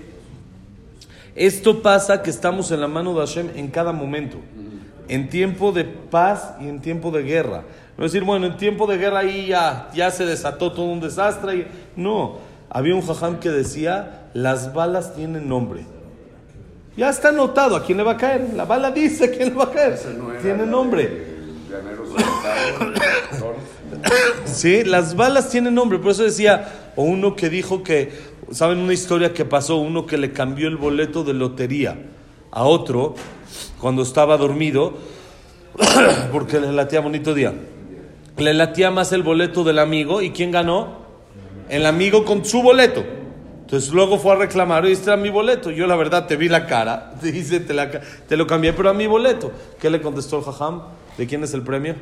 esto 1.34 1.82
pasa 1.82 2.22
que 2.22 2.30
estamos 2.30 2.70
en 2.70 2.80
la 2.80 2.86
mano 2.88 3.12
de 3.12 3.18
Hashem 3.26 3.48
en 3.56 3.68
cada 3.68 3.90
momento. 3.92 4.38
En 5.08 5.28
tiempo 5.28 5.72
de 5.72 5.84
paz 5.84 6.54
y 6.60 6.68
en 6.68 6.80
tiempo 6.80 7.10
de 7.10 7.22
guerra. 7.22 7.64
No 7.96 8.04
decir, 8.04 8.24
bueno, 8.24 8.46
en 8.46 8.56
tiempo 8.56 8.86
de 8.86 8.98
guerra 8.98 9.20
ahí 9.20 9.46
ya, 9.46 9.88
ya 9.94 10.10
se 10.10 10.26
desató 10.26 10.72
todo 10.72 10.86
un 10.86 11.00
desastre. 11.00 11.56
Y... 11.56 11.66
No, 11.96 12.38
había 12.70 12.94
un 12.94 13.02
jajam 13.02 13.38
que 13.38 13.50
decía, 13.50 14.28
las 14.34 14.72
balas 14.74 15.14
tienen 15.14 15.48
nombre. 15.48 15.84
Ya 16.96 17.10
está 17.10 17.28
anotado 17.28 17.76
a 17.76 17.84
quién 17.84 17.98
le 17.98 18.04
va 18.04 18.12
a 18.12 18.16
caer. 18.16 18.54
La 18.54 18.64
bala 18.64 18.90
dice 18.90 19.24
a 19.24 19.30
quién 19.30 19.50
le 19.50 19.54
va 19.54 19.64
a 19.64 19.70
caer. 19.70 19.98
No 20.16 20.32
Tiene 20.40 20.66
nombre. 20.66 21.34
Sí, 24.44 24.84
las 24.84 25.14
balas 25.16 25.50
tienen 25.50 25.74
nombre. 25.74 25.98
Por 25.98 26.12
eso 26.12 26.24
decía, 26.24 26.92
o 26.96 27.02
uno 27.02 27.36
que 27.36 27.48
dijo 27.48 27.82
que, 27.82 28.12
¿saben 28.50 28.78
una 28.78 28.92
historia 28.92 29.32
que 29.32 29.44
pasó? 29.44 29.76
Uno 29.76 30.06
que 30.06 30.18
le 30.18 30.32
cambió 30.32 30.68
el 30.68 30.76
boleto 30.76 31.24
de 31.24 31.34
lotería 31.34 31.96
a 32.54 32.62
otro 32.64 33.14
cuando 33.80 34.02
estaba 34.02 34.36
dormido, 34.38 34.94
porque 36.32 36.60
le 36.60 36.72
latía 36.72 37.00
bonito 37.00 37.34
día. 37.34 37.52
Le 38.36 38.54
latía 38.54 38.90
más 38.90 39.12
el 39.12 39.22
boleto 39.22 39.64
del 39.64 39.78
amigo 39.78 40.22
y 40.22 40.30
¿quién 40.30 40.50
ganó? 40.50 41.04
El 41.68 41.84
amigo 41.86 42.24
con 42.24 42.44
su 42.44 42.62
boleto. 42.62 43.04
Entonces 43.62 43.90
luego 43.92 44.18
fue 44.18 44.32
a 44.32 44.36
reclamar, 44.36 44.84
este 44.86 45.10
era 45.10 45.16
mi 45.16 45.30
boleto. 45.30 45.70
Yo 45.70 45.86
la 45.86 45.96
verdad 45.96 46.26
te 46.26 46.36
vi 46.36 46.48
la 46.48 46.66
cara, 46.66 47.14
te 47.20 47.32
dice, 47.32 47.60
te, 47.60 47.74
la 47.74 47.90
ca- 47.90 48.00
te 48.28 48.36
lo 48.36 48.46
cambié, 48.46 48.72
pero 48.72 48.90
a 48.90 48.94
mi 48.94 49.06
boleto. 49.06 49.50
¿Qué 49.80 49.90
le 49.90 50.00
contestó 50.00 50.38
el 50.38 50.44
jajam? 50.44 50.82
¿De 51.18 51.26
quién 51.26 51.42
es 51.44 51.54
el 51.54 51.62
premio? 51.62 51.94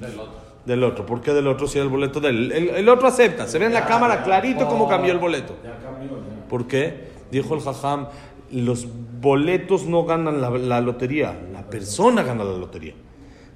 Del 0.00 0.18
otro. 0.18 0.46
Del 0.64 0.84
otro. 0.84 1.06
¿Por 1.06 1.20
qué 1.22 1.32
del 1.32 1.46
otro 1.46 1.66
si 1.66 1.78
era 1.78 1.84
el 1.84 1.90
boleto 1.90 2.20
del 2.20 2.52
el, 2.52 2.68
el 2.70 2.88
otro 2.88 3.08
acepta. 3.08 3.46
Se 3.46 3.58
ve 3.58 3.66
en 3.66 3.72
la 3.72 3.86
cámara 3.86 4.22
clarito 4.22 4.66
cómo 4.68 4.88
cambió 4.88 5.12
el 5.12 5.18
boleto. 5.18 5.54
Ya 5.64 5.78
cambió, 5.82 6.10
ya. 6.18 6.48
¿Por 6.48 6.66
qué? 6.66 7.08
Dijo 7.30 7.54
el 7.54 7.60
jajam, 7.60 8.08
los 8.50 8.86
boletos 9.20 9.86
no 9.86 10.04
ganan 10.04 10.40
la, 10.40 10.50
la 10.50 10.80
lotería, 10.80 11.36
la 11.52 11.68
persona 11.68 12.22
gana 12.22 12.44
la 12.44 12.56
lotería. 12.56 12.94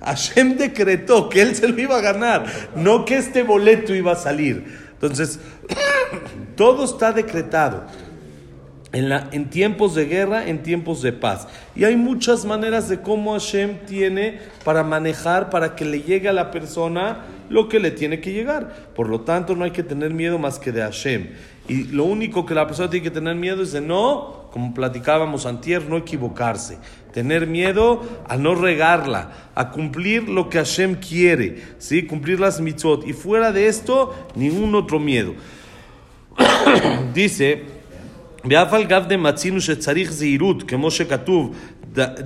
Hashem 0.00 0.56
decretó 0.56 1.28
que 1.28 1.42
él 1.42 1.54
se 1.54 1.68
lo 1.68 1.78
iba 1.78 1.99
a 1.99 2.00
ganar, 2.00 2.47
no 2.75 3.04
que 3.04 3.16
este 3.16 3.42
boleto 3.42 3.94
iba 3.94 4.12
a 4.12 4.16
salir. 4.16 4.64
Entonces, 4.92 5.40
Todo 6.56 6.85
está 6.85 7.12
decretado. 7.12 7.85
En, 8.92 9.09
la, 9.09 9.28
en 9.30 9.50
tiempos 9.50 9.94
de 9.94 10.06
guerra, 10.06 10.49
en 10.49 10.64
tiempos 10.64 11.00
de 11.00 11.12
paz. 11.12 11.47
Y 11.76 11.85
hay 11.85 11.94
muchas 11.94 12.44
maneras 12.44 12.88
de 12.88 13.00
cómo 13.00 13.32
Hashem 13.35 13.87
tiene 13.87 14.40
para 14.64 14.82
manejar, 14.82 15.49
para 15.49 15.76
que 15.76 15.85
le 15.85 16.02
llegue 16.02 16.28
a 16.28 16.32
la 16.32 16.50
persona 16.50 17.25
lo 17.49 17.68
que 17.68 17.78
le 17.78 17.92
tiene 17.92 18.20
que 18.20 18.32
llegar. 18.32 18.90
Por 18.97 19.09
lo 19.09 19.20
tanto, 19.20 19.54
no 19.54 19.64
hay 19.64 19.70
que 19.70 19.85
tener 19.85 20.12
miedo 20.12 20.38
más 20.40 20.59
que 20.59 20.73
de 20.73 20.82
Hashem. 20.82 21.28
Y 21.68 21.85
lo 21.85 22.04
único 22.04 22.44
que 22.44 22.54
la 22.54 22.66
persona 22.66 22.90
tiene 22.90 23.04
que 23.04 23.12
tener 23.12 23.37
miedo 23.37 23.62
es 23.62 23.70
de 23.70 23.80
no, 23.80 24.39
como 24.51 24.74
platicábamos 24.74 25.45
antier, 25.45 25.83
no 25.83 25.97
equivocarse. 25.97 26.77
Tener 27.12 27.47
miedo 27.47 28.01
a 28.27 28.38
no 28.38 28.55
regarla, 28.55 29.31
a 29.55 29.71
cumplir 29.71 30.29
lo 30.29 30.50
que 30.50 30.57
Hashem 30.57 30.95
quiere, 30.95 31.62
¿sí? 31.77 32.03
cumplir 32.03 32.39
las 32.39 32.59
mitzvot. 32.59 33.05
Y 33.05 33.13
fuera 33.13 33.51
de 33.51 33.67
esto, 33.67 34.13
ningún 34.35 34.75
otro 34.75 35.00
miedo. 35.00 35.33
Dice, 37.13 37.63
ואף 38.50 38.74
על 38.74 38.83
גב 38.83 39.05
דמצינו 39.07 39.62
שצריך 39.62 40.12
זהירות, 40.12 40.63
כמו 40.63 40.91
שכתוב, 40.91 41.55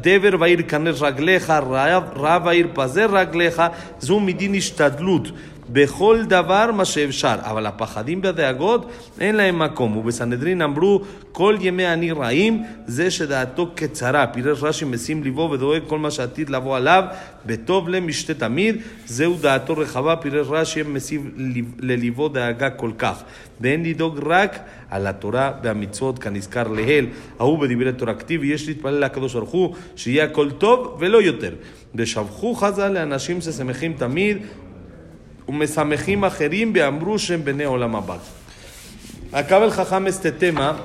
דבר 0.02 0.38
בעיר 0.38 0.62
כנס 0.62 1.02
רגליך, 1.02 1.50
רב, 1.50 2.04
רב 2.16 2.48
העיר 2.48 2.68
פזר 2.74 3.16
רגליך, 3.16 3.62
זו 4.00 4.20
מדין 4.20 4.56
השתדלות. 4.56 5.32
בכל 5.69 6.25
דבר 6.29 6.71
מה 6.73 6.85
שאפשר, 6.85 7.35
אבל 7.41 7.67
הפחדים 7.67 8.21
והדאגות 8.23 8.91
אין 9.21 9.35
להם 9.37 9.59
מקום. 9.59 9.97
ובסנהדרין 9.97 10.63
אמרו 10.63 11.01
כל 11.33 11.57
ימי 11.61 11.87
אני 11.87 12.13
רעים 12.13 12.63
זה 12.87 13.11
שדעתו 13.11 13.71
קצרה. 13.75 14.27
פירש 14.27 14.63
רש"י 14.63 14.85
משים 14.85 15.23
ליבו 15.23 15.51
ודואג 15.51 15.83
כל 15.87 15.99
מה 15.99 16.11
שעתיד 16.11 16.51
לבוא 16.51 16.77
עליו 16.77 17.05
בטוב 17.47 17.89
לב 17.89 18.05
משתה 18.05 18.35
תמיד, 18.35 18.77
זהו 19.07 19.37
דעתו 19.41 19.77
רחבה. 19.77 20.17
פירש 20.17 20.47
רש"י 20.51 20.83
משים 20.83 21.31
לליבו 21.79 22.29
דאגה 22.29 22.71
כל 22.71 22.91
כך. 22.99 23.23
ואין 23.61 23.85
לדאוג 23.85 24.21
רק 24.27 24.59
על 24.91 25.07
התורה 25.07 25.53
והמצוות 25.63 26.19
כנזכר 26.19 26.69
להל. 26.69 27.07
ההוא 27.39 27.59
בדברי 27.59 27.93
תורה 27.93 28.15
כתיב 28.15 28.41
ויש 28.41 28.69
להתפלל 28.69 29.05
לקדוש 29.05 29.35
ברוך 29.35 29.51
הוא 29.51 29.75
שיהיה 29.97 30.25
הכל 30.25 30.51
טוב 30.51 30.97
ולא 31.01 31.23
יותר. 31.23 31.55
ושבחו 31.95 32.55
חז"ל 32.55 32.89
לאנשים 32.89 33.41
ששמחים 33.41 33.93
תמיד 33.93 34.39
Acaba 39.33 39.67
el 39.67 39.73
jajam 39.73 40.07
este 40.07 40.33
tema 40.33 40.81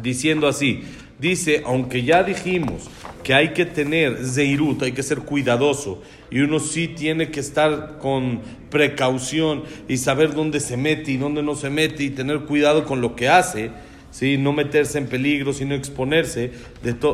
diciendo 0.00 0.46
así. 0.46 0.84
Dice, 1.18 1.62
aunque 1.64 2.02
ya 2.02 2.22
dijimos 2.22 2.90
que 3.22 3.34
hay 3.34 3.52
que 3.52 3.64
tener 3.64 4.18
zeirut, 4.24 4.82
hay 4.82 4.92
que 4.92 5.02
ser 5.02 5.20
cuidadoso, 5.20 6.02
y 6.30 6.40
uno 6.40 6.58
sí 6.60 6.88
tiene 6.88 7.30
que 7.30 7.40
estar 7.40 7.98
con 7.98 8.42
precaución 8.68 9.62
y 9.88 9.96
saber 9.96 10.34
dónde 10.34 10.60
se 10.60 10.76
mete 10.76 11.12
y 11.12 11.16
dónde 11.16 11.42
no 11.42 11.54
se 11.54 11.70
mete 11.70 12.02
y 12.02 12.10
tener 12.10 12.40
cuidado 12.40 12.84
con 12.84 13.00
lo 13.00 13.16
que 13.16 13.28
hace, 13.28 13.70
¿sí? 14.14 14.38
no 14.38 14.52
meterse 14.52 14.98
en 14.98 15.08
peligro, 15.08 15.52
sino 15.52 15.74
exponerse, 15.74 16.52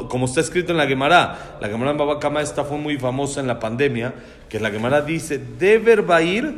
como 0.08 0.26
está 0.26 0.40
escrito 0.40 0.72
en 0.72 0.78
la 0.78 0.86
Gemara. 0.86 1.56
La 1.60 1.68
Gemara 1.68 1.92
en 1.92 1.96
Babacama 1.96 2.42
esta 2.42 2.62
fue 2.62 2.76
muy 2.76 2.98
famosa 2.98 3.40
en 3.40 3.46
la 3.46 3.58
pandemia, 3.58 4.14
que 4.50 4.60
la 4.60 4.70
Gemara 4.70 5.00
dice, 5.00 5.40
deber 5.58 6.08
va 6.08 6.20
ir 6.20 6.54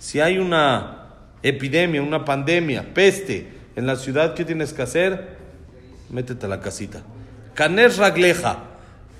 si 0.00 0.20
hay 0.20 0.38
una 0.38 1.04
epidemia, 1.42 2.02
una 2.02 2.24
pandemia, 2.24 2.92
peste 2.92 3.46
en 3.76 3.86
la 3.86 3.94
ciudad, 3.94 4.34
¿qué 4.34 4.44
tienes 4.44 4.72
que 4.72 4.82
hacer? 4.82 5.36
Métete 6.10 6.46
a 6.46 6.48
la 6.48 6.60
casita. 6.60 7.02
Caner 7.54 7.96
ragleja, 7.96 8.64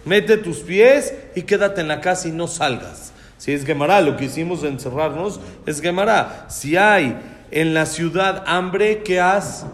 mete 0.05 0.39
tus 0.39 0.59
pies 0.59 1.15
y 1.37 1.43
quédate 1.43 1.83
en 1.83 1.89
la 1.89 2.01
casa 2.01 2.27
y 2.27 2.33
no 2.33 2.49
salgas. 2.49 3.13
Si 3.39 3.53
es 3.53 3.65
Gemara, 3.65 4.01
lo 4.01 4.17
que 4.17 4.25
hicimos 4.25 4.63
de 4.63 4.71
encerrarnos 4.71 5.39
es 5.67 5.81
Gemara. 5.81 6.47
Si 6.49 6.77
hay 6.77 7.17
en 7.53 7.75
la 7.75 7.87
ciudad 7.87 8.43
hambre, 8.47 9.03
¿qué 9.05 9.21
haz? 9.21 9.67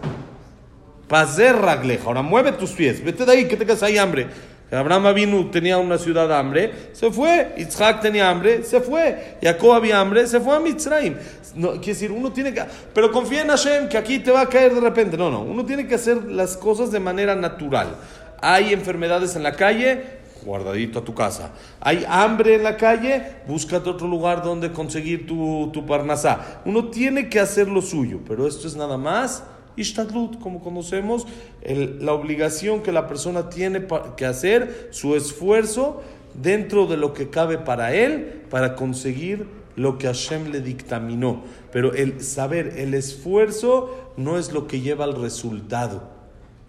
Pazer 1.11 1.57
ragleja. 1.57 2.05
Ahora 2.05 2.21
mueve 2.21 2.53
tus 2.53 2.71
pies, 2.71 3.03
vete 3.03 3.25
de 3.25 3.31
ahí, 3.33 3.45
que 3.45 3.57
tengas 3.57 3.83
ahí 3.83 3.97
hambre. 3.97 4.27
Abraham 4.71 5.07
Avinu 5.07 5.51
tenía 5.51 5.77
una 5.77 5.97
ciudad 5.97 6.25
de 6.25 6.35
hambre, 6.35 6.71
se 6.93 7.11
fue. 7.11 7.53
Isaac 7.57 7.99
tenía 7.99 8.29
hambre, 8.29 8.63
se 8.63 8.79
fue. 8.79 9.35
Jacob 9.43 9.73
había 9.73 9.99
hambre, 9.99 10.25
se 10.25 10.39
fue 10.39 10.55
a 10.55 10.61
Mitzrayim. 10.61 11.15
No, 11.55 11.71
quiere 11.71 11.87
decir, 11.87 12.13
uno 12.13 12.31
tiene 12.31 12.53
que. 12.53 12.63
Pero 12.93 13.11
confía 13.11 13.41
en 13.41 13.49
Hashem 13.49 13.89
que 13.89 13.97
aquí 13.97 14.19
te 14.19 14.31
va 14.31 14.39
a 14.39 14.45
caer 14.47 14.73
de 14.73 14.79
repente. 14.79 15.17
No, 15.17 15.29
no. 15.29 15.41
Uno 15.41 15.65
tiene 15.65 15.85
que 15.85 15.95
hacer 15.95 16.23
las 16.31 16.55
cosas 16.55 16.93
de 16.93 17.01
manera 17.01 17.35
natural. 17.35 17.97
Hay 18.41 18.71
enfermedades 18.71 19.35
en 19.35 19.43
la 19.43 19.51
calle, 19.51 20.01
guardadito 20.45 20.99
a 20.99 21.03
tu 21.03 21.13
casa. 21.13 21.51
Hay 21.81 22.05
hambre 22.07 22.55
en 22.55 22.63
la 22.63 22.77
calle, 22.77 23.21
búscate 23.47 23.89
otro 23.89 24.07
lugar 24.07 24.43
donde 24.43 24.71
conseguir 24.71 25.27
tu, 25.27 25.71
tu 25.73 25.85
parnasá. 25.85 26.61
Uno 26.63 26.85
tiene 26.85 27.27
que 27.27 27.41
hacer 27.41 27.67
lo 27.67 27.81
suyo, 27.81 28.21
pero 28.25 28.47
esto 28.47 28.65
es 28.65 28.77
nada 28.77 28.97
más 28.97 29.43
Ishtadlut, 29.75 30.39
como 30.39 30.61
conocemos, 30.61 31.27
la 31.63 32.13
obligación 32.13 32.81
que 32.81 32.91
la 32.91 33.07
persona 33.07 33.49
tiene 33.49 33.85
que 34.17 34.25
hacer, 34.25 34.89
su 34.91 35.15
esfuerzo 35.15 36.01
dentro 36.33 36.87
de 36.87 36.97
lo 36.97 37.13
que 37.13 37.29
cabe 37.29 37.57
para 37.57 37.93
él, 37.93 38.43
para 38.49 38.75
conseguir 38.75 39.47
lo 39.75 39.97
que 39.97 40.07
Hashem 40.07 40.51
le 40.51 40.61
dictaminó. 40.61 41.43
Pero 41.71 41.93
el 41.93 42.21
saber, 42.21 42.73
el 42.77 42.93
esfuerzo 42.93 44.13
no 44.17 44.37
es 44.37 44.51
lo 44.51 44.67
que 44.67 44.81
lleva 44.81 45.05
al 45.05 45.15
resultado. 45.15 46.09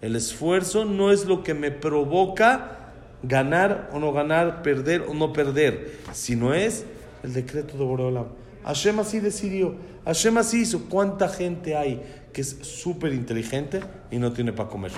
El 0.01 0.15
esfuerzo 0.15 0.85
no 0.85 1.11
es 1.11 1.25
lo 1.25 1.43
que 1.43 1.53
me 1.53 1.71
provoca 1.71 2.91
ganar 3.23 3.89
o 3.93 3.99
no 3.99 4.11
ganar, 4.11 4.61
perder 4.61 5.05
o 5.07 5.13
no 5.13 5.31
perder, 5.31 5.97
sino 6.11 6.53
es 6.53 6.85
el 7.23 7.33
decreto 7.33 7.77
de 7.77 7.83
Boreolam. 7.85 8.25
Hashem 8.63 8.99
así 8.99 9.19
decidió, 9.19 9.75
Hashem 10.05 10.37
así 10.37 10.61
hizo. 10.61 10.85
¿Cuánta 10.89 11.27
gente 11.29 11.75
hay 11.75 12.01
que 12.33 12.41
es 12.41 12.57
súper 12.61 13.13
inteligente 13.13 13.81
y 14.11 14.17
no 14.17 14.33
tiene 14.33 14.51
para 14.51 14.67
comer. 14.67 14.91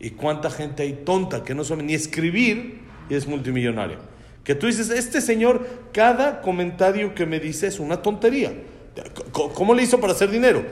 ¿Y 0.00 0.10
cuánta 0.10 0.50
gente 0.50 0.82
hay 0.82 1.02
tonta 1.04 1.44
que 1.44 1.54
no 1.54 1.62
sabe 1.62 1.84
ni 1.84 1.94
escribir 1.94 2.80
y 3.08 3.14
es 3.14 3.28
multimillonario? 3.28 3.98
Que 4.42 4.56
tú 4.56 4.66
dices, 4.66 4.90
este 4.90 5.20
señor, 5.20 5.64
cada 5.92 6.40
comentario 6.40 7.14
que 7.14 7.26
me 7.26 7.38
dice 7.38 7.68
es 7.68 7.78
una 7.78 8.02
tontería. 8.02 8.52
¿Cómo 9.30 9.74
le 9.74 9.84
hizo 9.84 10.00
para 10.00 10.12
hacer 10.12 10.30
dinero? 10.30 10.64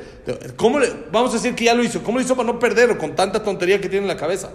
¿Cómo 0.56 0.80
le, 0.80 0.88
vamos 1.12 1.30
a 1.30 1.34
decir 1.34 1.54
que 1.54 1.64
ya 1.64 1.74
lo 1.74 1.84
hizo. 1.84 2.02
¿Cómo 2.02 2.18
le 2.18 2.24
hizo 2.24 2.34
para 2.34 2.52
no 2.52 2.58
perderlo 2.58 2.98
con 2.98 3.14
tanta 3.14 3.42
tontería 3.42 3.80
que 3.80 3.88
tiene 3.88 4.04
en 4.04 4.08
la 4.08 4.16
cabeza? 4.16 4.50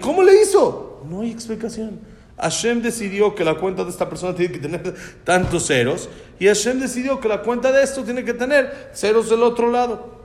¿Cómo 0.00 0.22
le 0.22 0.42
hizo? 0.42 1.04
No 1.08 1.20
hay 1.20 1.30
explicación. 1.30 2.00
Hashem 2.38 2.82
decidió 2.82 3.34
que 3.34 3.44
la 3.44 3.54
cuenta 3.54 3.84
de 3.84 3.90
esta 3.90 4.08
persona 4.08 4.34
tiene 4.34 4.52
que 4.52 4.60
tener 4.60 4.94
tantos 5.24 5.66
ceros 5.66 6.08
y 6.38 6.46
Hashem 6.46 6.78
decidió 6.78 7.20
que 7.20 7.28
la 7.28 7.42
cuenta 7.42 7.72
de 7.72 7.82
esto 7.82 8.04
tiene 8.04 8.24
que 8.24 8.32
tener 8.32 8.90
ceros 8.94 9.28
del 9.28 9.42
otro 9.42 9.70
lado. 9.70 10.18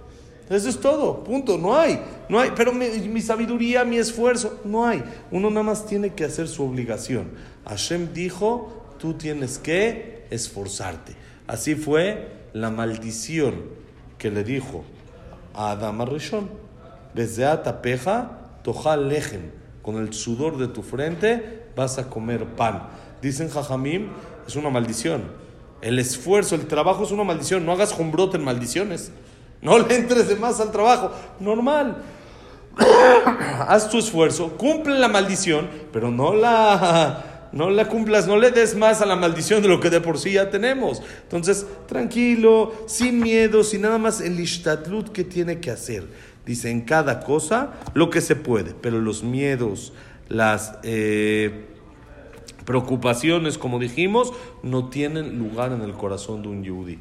Eso 0.49 0.69
es 0.69 0.79
todo, 0.79 1.23
punto, 1.23 1.57
no 1.57 1.75
hay, 1.75 1.99
no 2.29 2.39
hay, 2.39 2.51
pero 2.55 2.73
mi, 2.73 3.21
sabiduría, 3.21 3.83
mi 3.85 3.97
esfuerzo, 3.97 4.59
no 4.65 4.85
hay. 4.85 5.03
Uno 5.31 5.49
nada 5.49 5.63
más 5.63 5.85
tiene 5.85 6.13
que 6.13 6.25
hacer 6.25 6.47
su 6.47 6.63
obligación. 6.63 7.31
Hashem 7.65 8.13
dijo, 8.13 8.85
tú 8.99 9.13
tienes 9.13 9.57
que 9.57 10.27
esforzarte. 10.29 11.15
Así 11.47 11.75
fue 11.75 12.27
la 12.53 12.69
maldición 12.69 13.55
que 14.17 14.29
le 14.29 14.43
dijo 14.43 14.83
a 15.53 15.71
Adam 15.71 16.01
Arishon. 16.01 16.49
Desde 17.15 17.45
Atapeja, 17.45 18.39
tojal 18.63 19.09
lejen, 19.09 19.51
con 19.81 19.95
el 19.95 20.13
sudor 20.13 20.57
de 20.57 20.67
tu 20.67 20.83
frente 20.83 21.62
vas 21.75 21.97
a 21.97 22.09
comer 22.09 22.45
pan. 22.45 22.83
Dicen 23.21 23.49
Jajamim, 23.49 24.09
es 24.47 24.55
una 24.55 24.69
maldición. 24.69 25.23
El 25.81 25.99
esfuerzo, 25.99 26.55
el 26.55 26.67
trabajo 26.67 27.03
es 27.03 27.11
una 27.11 27.23
maldición. 27.23 27.65
No 27.65 27.71
hagas 27.73 27.93
jumbrote 27.93 28.37
en 28.37 28.43
maldiciones. 28.43 29.11
No 29.61 29.79
le 29.79 29.95
entres 29.95 30.27
de 30.27 30.35
más 30.35 30.59
al 30.59 30.71
trabajo. 30.71 31.11
Normal. 31.39 32.03
Haz 33.67 33.89
tu 33.89 33.99
esfuerzo, 33.99 34.57
cumple 34.57 34.97
la 34.97 35.07
maldición, 35.07 35.69
pero 35.91 36.11
no 36.11 36.33
la, 36.33 37.49
no 37.51 37.69
la 37.69 37.87
cumplas, 37.87 38.27
no 38.27 38.37
le 38.37 38.51
des 38.51 38.75
más 38.75 39.01
a 39.01 39.05
la 39.05 39.15
maldición 39.15 39.61
de 39.61 39.67
lo 39.67 39.79
que 39.79 39.89
de 39.89 40.01
por 40.01 40.17
sí 40.17 40.33
ya 40.33 40.49
tenemos. 40.49 41.01
Entonces, 41.23 41.65
tranquilo, 41.87 42.73
sin 42.87 43.19
miedo, 43.19 43.63
sin 43.63 43.81
nada 43.81 43.97
más 43.97 44.21
el 44.21 44.39
ishtatlut 44.39 45.09
que 45.09 45.23
tiene 45.23 45.59
que 45.59 45.71
hacer. 45.71 46.07
Dice, 46.45 46.69
en 46.69 46.81
cada 46.81 47.21
cosa 47.21 47.73
lo 47.93 48.09
que 48.09 48.21
se 48.21 48.35
puede, 48.35 48.73
pero 48.73 48.99
los 48.99 49.23
miedos, 49.23 49.93
las 50.29 50.77
eh, 50.83 51.65
preocupaciones, 52.65 53.57
como 53.57 53.79
dijimos, 53.79 54.33
no 54.61 54.89
tienen 54.89 55.37
lugar 55.39 55.71
en 55.71 55.81
el 55.81 55.93
corazón 55.93 56.41
de 56.41 56.47
un 56.49 56.63
yudí 56.63 56.99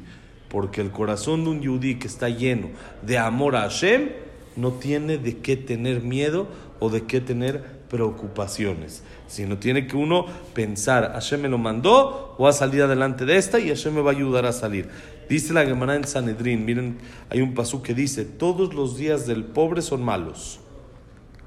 porque 0.53 0.81
el 0.81 0.91
corazón 0.91 1.43
de 1.43 1.49
un 1.49 1.61
yudí 1.61 1.95
que 1.95 2.05
está 2.05 2.29
lleno 2.29 2.69
de 3.01 3.17
amor 3.17 3.55
a 3.55 3.61
Hashem 3.61 4.09
no 4.55 4.73
tiene 4.73 5.17
de 5.17 5.39
qué 5.39 5.57
tener 5.57 6.03
miedo 6.03 6.47
o 6.79 6.91
de 6.91 7.05
qué 7.05 7.19
tener 7.19 7.81
preocupaciones, 7.89 9.01
sino 9.27 9.57
tiene 9.57 9.87
que 9.87 9.97
uno 9.97 10.27
pensar, 10.53 11.11
Hashem 11.13 11.41
me 11.41 11.49
lo 11.49 11.57
mandó, 11.57 12.35
voy 12.37 12.49
a 12.49 12.53
salir 12.53 12.83
adelante 12.83 13.25
de 13.25 13.37
esta 13.37 13.59
y 13.59 13.69
Hashem 13.69 13.95
me 13.95 14.01
va 14.01 14.11
a 14.11 14.13
ayudar 14.13 14.45
a 14.45 14.51
salir. 14.53 14.89
Dice 15.27 15.53
la 15.53 15.65
Gemara 15.65 15.95
en 15.95 16.03
Sanedrín, 16.03 16.65
miren, 16.65 16.99
hay 17.31 17.41
un 17.41 17.55
pasú 17.55 17.81
que 17.81 17.95
dice, 17.95 18.23
todos 18.23 18.75
los 18.75 18.95
días 18.95 19.25
del 19.25 19.45
pobre 19.45 19.81
son 19.81 20.03
malos. 20.03 20.59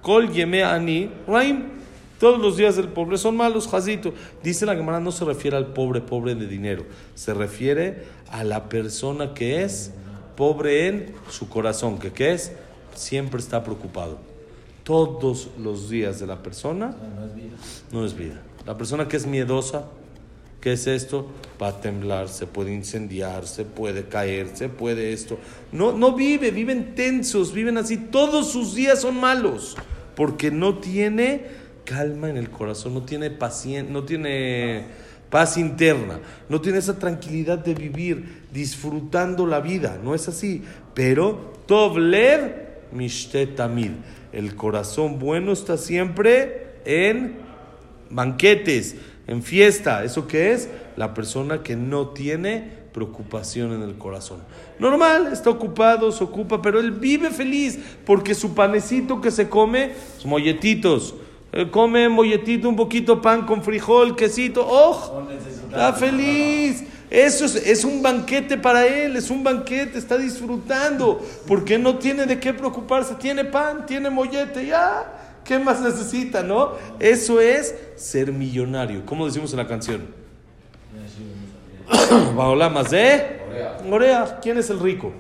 Kol 0.07 0.29
yeme 0.31 0.63
ani 0.63 1.11
raim. 1.27 1.65
Todos 2.21 2.39
los 2.39 2.57
días 2.57 2.77
del 2.77 2.87
pobre 2.87 3.19
son 3.19 3.37
malos, 3.37 3.67
Jazito. 3.67 4.15
Dice 4.41 4.65
la 4.65 4.77
Gemara, 4.77 5.01
no 5.01 5.11
se 5.11 5.25
refiere 5.25 5.57
al 5.57 5.73
pobre, 5.73 6.01
pobre 6.01 6.37
de 6.37 6.47
dinero. 6.47 6.87
Se 7.17 7.35
refiere 7.35 8.05
a 8.31 8.45
la 8.45 8.69
persona 8.69 9.35
que 9.35 9.65
es 9.65 9.91
pobre 10.37 10.87
en 10.87 11.13
su 11.29 11.49
corazón, 11.49 11.99
que 11.99 12.13
qué 12.13 12.35
es? 12.35 12.53
Siempre 12.95 13.41
está 13.41 13.65
preocupado. 13.65 14.19
Todos 14.85 15.49
los 15.61 15.91
días 15.91 16.21
de 16.21 16.29
la 16.29 16.41
persona 16.41 16.95
no 17.91 18.07
es 18.07 18.15
vida. 18.15 18.41
La 18.65 18.79
persona 18.79 19.09
que 19.09 19.17
es 19.17 19.27
miedosa, 19.27 19.87
¿qué 20.61 20.75
es 20.75 20.87
esto? 20.87 21.27
Va 21.61 21.69
a 21.69 21.81
temblar, 21.81 22.29
se 22.29 22.47
puede 22.47 22.73
incendiar, 22.73 23.45
se 23.49 23.65
puede 23.65 24.05
caer, 24.05 24.51
se 24.55 24.69
puede 24.69 25.13
esto. 25.13 25.37
No, 25.73 25.91
no 25.91 26.13
vive, 26.13 26.53
viven 26.53 26.95
tensos, 26.95 27.53
viven 27.53 27.77
así. 27.77 27.97
Todos 27.97 28.53
sus 28.53 28.77
días 28.77 29.01
son 29.01 29.19
malos 29.19 29.77
porque 30.17 30.51
no 30.51 30.79
tiene 30.79 31.45
calma 31.85 32.29
en 32.29 32.37
el 32.37 32.51
corazón, 32.51 32.95
no 32.95 33.03
tiene 33.03 33.31
paciencia, 33.31 33.93
no 33.93 34.03
tiene 34.03 34.85
paz 35.31 35.57
interna, 35.57 36.19
no 36.49 36.61
tiene 36.61 36.79
esa 36.79 36.99
tranquilidad 36.99 37.59
de 37.59 37.75
vivir 37.75 38.43
disfrutando 38.53 39.47
la 39.47 39.61
vida, 39.61 40.01
no 40.03 40.15
es 40.15 40.27
así. 40.27 40.65
Pero 40.95 41.53
Tovlev 41.67 42.67
Mishtetamid, 42.93 43.93
el 44.33 44.57
corazón 44.57 45.19
bueno 45.19 45.53
está 45.53 45.77
siempre 45.77 46.81
en 46.85 47.37
banquetes, 48.11 48.97
en 49.27 49.43
fiesta. 49.43 50.05
¿Eso 50.05 50.27
qué 50.27 50.53
es? 50.53 50.69
La 50.97 51.15
persona 51.15 51.63
que 51.63 51.77
no 51.77 52.09
tiene 52.09 52.86
preocupación 52.97 53.75
en 53.75 53.83
el 53.83 53.99
corazón. 53.99 54.39
Normal, 54.79 55.29
está 55.31 55.51
ocupado, 55.51 56.11
se 56.11 56.25
ocupa, 56.25 56.63
pero 56.63 56.81
él 56.81 56.93
vive 56.93 57.31
feliz 57.31 57.79
porque 58.07 58.35
su 58.35 58.55
panecito 58.55 59.21
que 59.21 59.31
se 59.31 59.51
come, 59.51 59.93
sus 60.17 60.25
molletitos, 60.25 61.15
él 61.53 61.71
come 61.71 62.09
molletito, 62.09 62.71
un 62.71 62.75
poquito 62.75 63.21
pan 63.21 63.45
con 63.45 63.63
frijol, 63.63 64.17
quesito, 64.17 64.67
¡oh! 64.67 65.27
Está 65.69 65.93
feliz. 65.93 66.85
Eso 67.11 67.45
es, 67.45 67.55
es, 67.55 67.85
un 67.85 68.01
banquete 68.01 68.57
para 68.57 68.87
él, 68.87 69.15
es 69.15 69.29
un 69.29 69.45
banquete, 69.45 69.99
está 69.99 70.17
disfrutando, 70.17 71.21
porque 71.47 71.79
no 71.79 71.99
tiene 71.99 72.25
de 72.25 72.41
qué 72.41 72.55
preocuparse, 72.55 73.15
tiene 73.17 73.45
pan, 73.45 73.85
tiene 73.85 74.09
mollete, 74.09 74.67
ya, 74.67 75.41
¿qué 75.45 75.59
más 75.59 75.83
necesita, 75.83 76.43
no? 76.43 76.73
Eso 76.99 77.43
es 77.43 77.75
ser 77.95 78.33
millonario, 78.33 79.05
como 79.05 79.27
decimos 79.27 79.53
en 79.53 79.59
la 79.59 79.69
canción. 79.69 80.16
de 82.91 83.41
Orea, 83.91 84.39
¿quién 84.43 84.59
es 84.59 84.71
el 84.71 84.81
rico? 84.81 85.13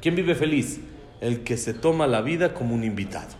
¿Quién 0.00 0.14
vive 0.14 0.34
feliz? 0.34 0.80
El 1.20 1.42
que 1.42 1.56
se 1.56 1.74
toma 1.74 2.06
la 2.06 2.20
vida 2.20 2.54
como 2.54 2.74
un 2.74 2.84
invitado. 2.84 3.34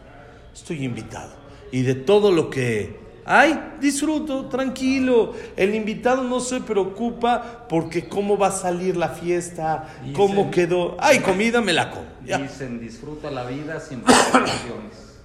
Estoy 0.53 0.85
invitado. 0.85 1.33
Y 1.71 1.83
de 1.83 1.95
todo 1.95 2.33
lo 2.33 2.51
que 2.51 3.07
Ay, 3.29 3.73
disfruto, 3.81 4.47
tranquilo. 4.47 5.35
El 5.57 5.75
invitado 5.75 6.23
no 6.23 6.39
se 6.39 6.61
preocupa 6.61 7.67
porque 7.69 8.09
cómo 8.09 8.39
va 8.39 8.49
a 8.49 8.53
salir 8.53 8.97
la 8.97 9.09
fiesta, 9.09 9.89
cómo 10.15 10.49
quedó. 10.49 10.97
Ay, 11.01 11.19
comida 11.19 11.61
me 11.61 11.73
la 11.73 11.91
como. 11.91 12.07
Ya. 12.25 12.39
Dicen, 12.39 12.79
disfruta 12.79 13.33
la 13.33 13.45
vida 13.45 13.81
sin 13.81 14.01
preocupaciones. 14.01 15.16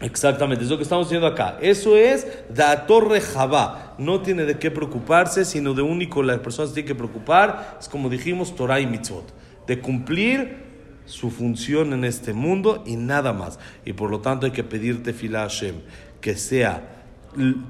Exactamente, 0.00 0.64
es 0.64 0.70
lo 0.70 0.76
que 0.76 0.82
estamos 0.82 1.06
diciendo 1.06 1.26
acá. 1.26 1.56
Eso 1.60 1.96
es 1.96 2.26
da 2.50 2.86
torre 2.86 3.20
Jabá. 3.20 3.94
No 3.98 4.20
tiene 4.20 4.44
de 4.44 4.58
qué 4.58 4.70
preocuparse, 4.70 5.44
sino 5.44 5.72
de 5.72 5.82
único 5.82 6.22
la 6.22 6.40
persona 6.42 6.68
se 6.68 6.74
tiene 6.74 6.88
que 6.88 6.94
preocupar. 6.94 7.78
Es 7.80 7.88
como 7.88 8.10
dijimos, 8.10 8.54
Torah 8.54 8.80
y 8.80 8.86
Mitzvot. 8.86 9.32
De 9.66 9.80
cumplir 9.80 10.66
su 11.06 11.30
función 11.30 11.92
en 11.92 12.04
este 12.04 12.34
mundo 12.34 12.82
y 12.84 12.96
nada 12.96 13.32
más. 13.32 13.58
Y 13.84 13.94
por 13.94 14.10
lo 14.10 14.20
tanto 14.20 14.44
hay 14.44 14.52
que 14.52 14.64
pedirte 14.64 15.14
fila 15.14 15.40
Hashem 15.40 15.76
que 16.20 16.34
sea 16.36 17.04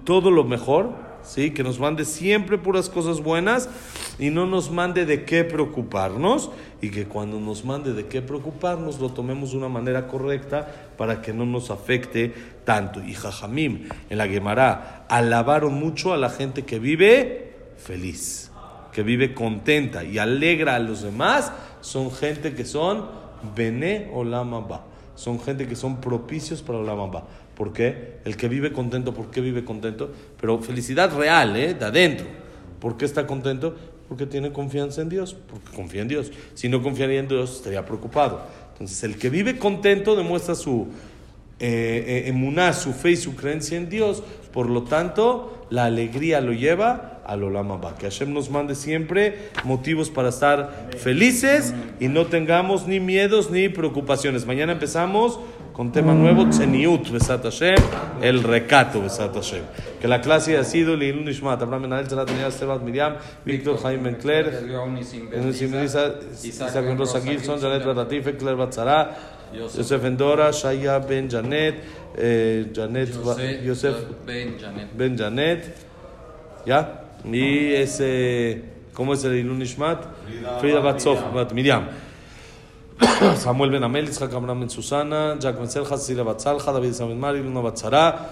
todo 0.04 0.30
lo 0.30 0.44
mejor, 0.44 0.94
¿sí? 1.26 1.50
que 1.50 1.62
nos 1.62 1.78
mande 1.78 2.04
siempre 2.04 2.58
puras 2.58 2.88
cosas 2.88 3.20
buenas 3.20 3.68
y 4.18 4.30
no 4.30 4.46
nos 4.46 4.70
mande 4.70 5.06
de 5.06 5.24
qué 5.24 5.44
preocuparnos 5.44 6.50
y 6.80 6.90
que 6.90 7.06
cuando 7.06 7.40
nos 7.40 7.64
mande 7.64 7.92
de 7.92 8.06
qué 8.06 8.22
preocuparnos 8.22 9.00
lo 9.00 9.10
tomemos 9.10 9.52
de 9.52 9.58
una 9.58 9.68
manera 9.68 10.06
correcta 10.08 10.92
para 10.96 11.22
que 11.22 11.32
no 11.32 11.44
nos 11.44 11.70
afecte 11.70 12.32
tanto. 12.64 13.02
Y 13.02 13.14
Jajamim 13.14 13.88
en 14.10 14.18
la 14.18 14.28
Gemara 14.28 15.04
alabaron 15.08 15.74
mucho 15.74 16.12
a 16.12 16.16
la 16.16 16.30
gente 16.30 16.64
que 16.64 16.78
vive 16.78 17.54
feliz, 17.76 18.50
que 18.92 19.02
vive 19.02 19.34
contenta 19.34 20.04
y 20.04 20.18
alegra 20.18 20.76
a 20.76 20.78
los 20.78 21.02
demás, 21.02 21.52
son 21.80 22.10
gente 22.10 22.54
que 22.54 22.64
son 22.64 23.06
Bene 23.54 24.10
Olama 24.12 24.60
Ba, 24.60 24.84
son 25.14 25.40
gente 25.40 25.66
que 25.66 25.76
son 25.76 26.00
propicios 26.00 26.62
para 26.62 26.78
Olama 26.78 27.06
Ba. 27.06 27.24
¿Por 27.56 27.72
qué? 27.72 28.18
El 28.24 28.36
que 28.36 28.48
vive 28.48 28.70
contento, 28.72 29.14
¿por 29.14 29.30
qué 29.30 29.40
vive 29.40 29.64
contento? 29.64 30.12
Pero 30.38 30.60
felicidad 30.60 31.16
real, 31.16 31.56
¿eh? 31.56 31.74
De 31.74 31.86
adentro. 31.86 32.26
¿Por 32.80 32.98
qué 32.98 33.06
está 33.06 33.26
contento? 33.26 33.74
Porque 34.08 34.26
tiene 34.26 34.52
confianza 34.52 35.00
en 35.00 35.08
Dios, 35.08 35.34
porque 35.34 35.74
confía 35.74 36.02
en 36.02 36.08
Dios. 36.08 36.30
Si 36.54 36.68
no 36.68 36.82
confiaría 36.82 37.18
en 37.18 37.28
Dios, 37.28 37.56
estaría 37.56 37.84
preocupado. 37.86 38.42
Entonces, 38.72 39.02
el 39.04 39.16
que 39.16 39.30
vive 39.30 39.58
contento 39.58 40.14
demuestra 40.14 40.54
su 40.54 40.88
eh, 41.58 42.04
eh 42.06 42.28
emuná, 42.28 42.74
su 42.74 42.92
fe 42.92 43.12
y 43.12 43.16
su 43.16 43.34
creencia 43.34 43.78
en 43.78 43.88
Dios. 43.88 44.22
Por 44.52 44.68
lo 44.68 44.82
tanto, 44.82 45.66
la 45.70 45.86
alegría 45.86 46.42
lo 46.42 46.52
lleva 46.52 47.22
al 47.24 47.42
Olama 47.42 47.78
Ba. 47.78 47.96
Que 47.96 48.06
Hashem 48.06 48.32
nos 48.32 48.50
mande 48.50 48.74
siempre 48.74 49.48
motivos 49.64 50.10
para 50.10 50.28
estar 50.28 50.90
felices 50.98 51.74
y 52.00 52.08
no 52.08 52.26
tengamos 52.26 52.86
ni 52.86 53.00
miedos 53.00 53.50
ni 53.50 53.68
preocupaciones. 53.68 54.46
Mañana 54.46 54.72
empezamos 54.72 55.40
con 55.76 55.92
tema 55.92 56.14
nuevo, 56.14 56.48
Tzeniut, 56.48 57.10
Besat 57.10 57.44
Hashem, 57.44 57.76
el 58.22 58.42
recato, 58.42 59.02
Besat 59.02 59.34
Hashem. 59.34 59.62
Que 60.00 60.08
la 60.08 60.22
clase 60.22 60.56
ha 60.56 60.64
sido 60.64 60.96
Lilun 60.96 61.28
Ishmat, 61.28 61.60
Abraham 61.60 61.82
Menahel, 61.82 62.08
Zerat 62.08 62.26
Daniel, 62.26 62.48
Esteban 62.48 62.82
Miriam, 62.82 63.16
Víctor 63.44 63.76
Jaime 63.82 64.10
Bencler, 64.10 64.64
Isaac 66.42 66.82
Ben 66.82 66.96
Rosa 66.96 67.20
Gilson, 67.20 67.60
Janet 67.60 67.84
Batatife, 67.84 68.38
Claire 68.38 68.56
Batzara, 68.56 69.18
Yosef 69.52 70.02
Endora, 70.02 70.50
Shaya 70.50 70.98
Ben 70.98 71.28
Janet, 71.28 71.74
eh, 72.16 72.72
Janet, 72.72 73.10
Yosef 73.62 73.96
Ben 74.96 75.18
Janet, 75.18 75.76
¿ya? 76.64 77.02
Y 77.22 77.74
ese, 77.74 78.62
¿cómo 78.94 79.12
es 79.12 79.22
el 79.24 79.34
Lilun 79.34 79.60
Ishmat? 79.60 80.06
Frida 80.58 80.80
Batzof, 80.80 81.20
Miriam. 81.52 82.05
Samuel 83.36 83.70
Ben 83.70 83.84
Amel, 83.84 84.08
Isaac 84.08 84.32
Abraham 84.32 84.60
Ben 84.60 84.70
Susana, 84.70 85.36
Jack 85.38 85.58
Ben 85.58 85.68
Selja, 85.68 85.98
Cecilia 85.98 86.24
Batzalja, 86.24 86.72
David 86.72 86.92
Samuel 86.92 87.18
Mari, 87.18 87.42
Luna 87.42 87.60
Batzara, 87.60 88.30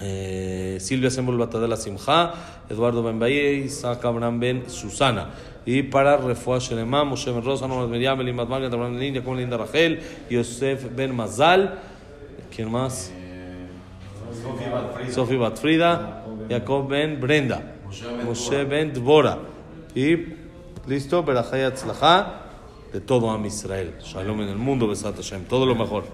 eh, 0.00 0.76
Silvia 0.80 1.10
Sembol 1.10 1.38
Batadela 1.38 1.76
Simja, 1.76 2.34
Eduardo 2.68 3.02
Ben 3.02 3.18
Baye, 3.18 3.64
Isaac 3.64 4.04
Abraham 4.04 4.40
Ben 4.40 4.68
Susana. 4.68 5.30
Y 5.64 5.84
para 5.84 6.16
Refuah 6.16 6.58
Shelema, 6.58 7.04
Moshe 7.04 7.30
Ben 7.30 7.44
Rosa, 7.44 7.68
Nomad 7.68 7.88
Miriam, 7.88 8.20
Elim 8.20 8.36
Batmal, 8.36 8.64
Abraham 8.64 8.98
Ben 8.98 9.22
como 9.22 9.36
Linda 9.36 9.56
Rachel, 9.56 10.00
Yosef 10.28 10.86
Ben 10.96 11.14
Mazal, 11.14 11.78
¿quién 12.54 12.70
más? 12.72 13.12
Sofía 15.10 15.38
Batfrida, 15.38 16.24
Jacob 16.48 16.88
Ben 16.88 17.20
Brenda, 17.20 17.74
Moshe 18.24 18.64
Ben 18.64 18.92
Dvora. 18.92 19.38
Y 19.94 20.34
listo, 20.88 21.22
Berajay 21.22 21.62
Atzlacha 21.62 22.49
de 22.92 23.00
todo 23.00 23.30
Am 23.30 23.44
Israel. 23.46 23.94
Shalom 24.00 24.42
en 24.42 24.48
el 24.48 24.56
mundo, 24.56 24.88
Besat 24.88 25.16
Hashem. 25.16 25.44
Todo 25.44 25.66
lo 25.66 25.74
mejor. 25.74 26.04